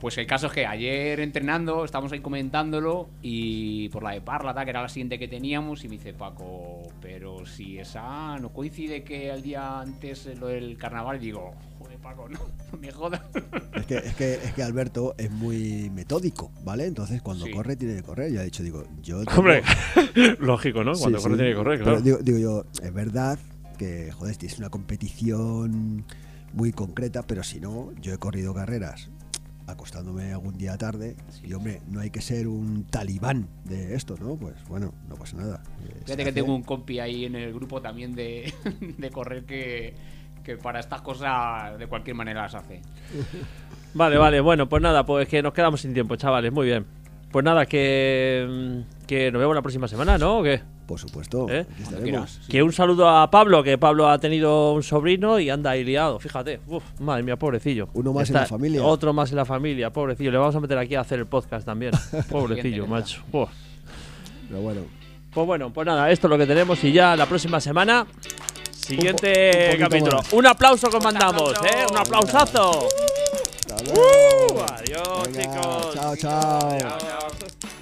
Pues 0.00 0.18
el 0.18 0.26
caso 0.26 0.48
es 0.48 0.52
que 0.52 0.66
ayer 0.66 1.18
entrenando, 1.20 1.84
estábamos 1.84 2.12
ahí 2.12 2.20
comentándolo 2.20 3.08
y 3.22 3.88
por 3.88 4.02
la 4.02 4.10
de 4.10 4.20
Parla, 4.20 4.52
que 4.64 4.70
era 4.70 4.82
la 4.82 4.88
siguiente 4.88 5.18
que 5.18 5.28
teníamos, 5.28 5.82
y 5.84 5.88
me 5.88 5.96
dice 5.96 6.12
Paco, 6.12 6.82
pero 7.00 7.46
si 7.46 7.78
esa 7.78 8.38
no 8.38 8.50
coincide 8.52 9.02
que 9.02 9.30
al 9.30 9.40
día 9.42 9.80
antes 9.80 10.26
lo 10.38 10.48
del 10.48 10.76
carnaval, 10.76 11.18
digo, 11.20 11.54
joder 11.78 11.98
Paco, 11.98 12.28
no, 12.28 12.38
no 12.72 12.78
me 12.78 12.90
jodas. 12.92 13.22
Es 13.74 13.86
que, 13.86 13.96
es, 13.96 14.14
que, 14.14 14.34
es 14.34 14.52
que 14.54 14.62
Alberto 14.62 15.14
es 15.18 15.30
muy 15.30 15.90
metódico, 15.90 16.50
¿vale? 16.64 16.86
Entonces 16.86 17.20
cuando 17.22 17.44
Sí. 17.46 17.50
corre 17.52 17.76
tiene 17.76 17.96
que 17.96 18.02
correr. 18.02 18.32
Ya 18.32 18.42
he 18.42 18.44
dicho, 18.44 18.62
digo, 18.62 18.84
yo... 19.02 19.24
tengo- 19.24 19.38
Hombre, 19.40 19.62
lógico, 20.38 20.84
¿no? 20.84 20.92
Cuando 20.94 21.18
sí. 21.18 21.24
corre 21.24 21.36
tiene 21.36 21.50
que 21.50 21.56
correr, 21.56 21.78
Pero 21.78 21.90
claro. 21.90 22.00
digo, 22.02 22.18
digo 22.18 22.38
yo, 22.38 22.64
es 22.82 22.92
verdad 22.94 23.38
que, 23.78 24.10
joder, 24.12 24.36
es 24.40 24.58
una 24.58 24.70
competición 24.70 26.04
muy 26.52 26.72
concreta, 26.72 27.22
pero 27.26 27.42
si 27.42 27.58
no, 27.60 27.92
yo 28.00 28.12
he 28.14 28.18
corrido 28.18 28.54
carreras 28.54 29.10
acostándome 29.66 30.32
algún 30.32 30.56
día 30.58 30.76
tarde 30.76 31.16
y, 31.42 31.52
hombre, 31.54 31.80
no 31.88 32.00
hay 32.00 32.10
que 32.10 32.20
ser 32.20 32.48
un 32.48 32.84
talibán 32.84 33.48
de 33.64 33.94
esto, 33.94 34.16
¿no? 34.20 34.36
Pues 34.36 34.54
bueno, 34.68 34.92
no 35.08 35.16
pasa 35.16 35.36
nada. 35.36 35.62
Eh, 35.88 36.02
Fíjate 36.04 36.24
que 36.24 36.32
tengo 36.32 36.54
un 36.54 36.62
compi 36.62 37.00
ahí 37.00 37.24
en 37.24 37.34
el 37.34 37.52
grupo 37.52 37.80
también 37.80 38.14
de, 38.14 38.52
de 38.98 39.10
correr 39.10 39.44
que, 39.44 39.94
que 40.42 40.56
para 40.56 40.80
estas 40.80 41.00
cosas 41.02 41.78
de 41.78 41.86
cualquier 41.86 42.16
manera 42.16 42.42
las 42.42 42.54
hace. 42.54 42.82
Vale, 43.96 44.18
vale, 44.18 44.40
bueno, 44.40 44.68
pues 44.68 44.82
nada, 44.82 45.06
pues 45.06 45.28
que 45.28 45.40
nos 45.40 45.52
quedamos 45.52 45.80
sin 45.80 45.94
tiempo, 45.94 46.16
chavales, 46.16 46.52
muy 46.52 46.66
bien. 46.66 46.84
Pues 47.34 47.44
nada, 47.44 47.66
que, 47.66 48.46
mm, 48.48 49.06
que 49.08 49.32
nos 49.32 49.40
vemos 49.40 49.56
la 49.56 49.60
próxima 49.60 49.88
semana, 49.88 50.16
¿no? 50.16 50.38
¿O 50.38 50.42
qué? 50.44 50.60
Por 50.86 51.00
supuesto, 51.00 51.48
¿Eh? 51.50 51.66
aquí 51.68 51.82
estaremos. 51.82 52.40
Que 52.48 52.62
un 52.62 52.72
saludo 52.72 53.08
a 53.08 53.28
Pablo, 53.28 53.64
que 53.64 53.76
Pablo 53.76 54.08
ha 54.08 54.18
tenido 54.20 54.70
un 54.72 54.84
sobrino 54.84 55.40
y 55.40 55.50
anda 55.50 55.70
ahí 55.70 55.82
liado, 55.82 56.20
fíjate. 56.20 56.60
Uf, 56.68 56.84
madre 57.00 57.24
mía, 57.24 57.34
pobrecillo. 57.36 57.88
Uno 57.94 58.12
más 58.12 58.28
en 58.30 58.36
la 58.36 58.46
familia. 58.46 58.84
Otro 58.84 59.12
más 59.12 59.30
en 59.30 59.36
la 59.38 59.44
familia, 59.44 59.92
pobrecillo. 59.92 60.30
Le 60.30 60.38
vamos 60.38 60.54
a 60.54 60.60
meter 60.60 60.78
aquí 60.78 60.94
a 60.94 61.00
hacer 61.00 61.18
el 61.18 61.26
podcast 61.26 61.66
también. 61.66 61.90
Pobrecillo, 62.30 62.86
macho. 62.86 63.24
Uf. 63.32 63.50
Pero 64.48 64.60
bueno, 64.60 64.82
Pues 65.32 65.44
bueno, 65.44 65.72
pues 65.72 65.88
nada, 65.88 66.12
esto 66.12 66.28
es 66.28 66.30
lo 66.30 66.38
que 66.38 66.46
tenemos 66.46 66.84
y 66.84 66.92
ya 66.92 67.16
la 67.16 67.26
próxima 67.26 67.60
semana. 67.60 68.06
Siguiente 68.70 69.70
un 69.72 69.80
capítulo. 69.80 70.18
más. 70.18 70.32
Un 70.32 70.46
aplauso 70.46 70.88
que 70.88 71.00
mandamos. 71.00 71.52
¿eh? 71.64 71.84
Un 71.90 71.98
aplausazo. 71.98 72.86
Adiós, 73.90 75.26
Venga, 75.30 75.60
chicos. 75.60 75.94
chao, 75.94 76.16
chao. 76.16 76.68
Adiós. 76.68 77.73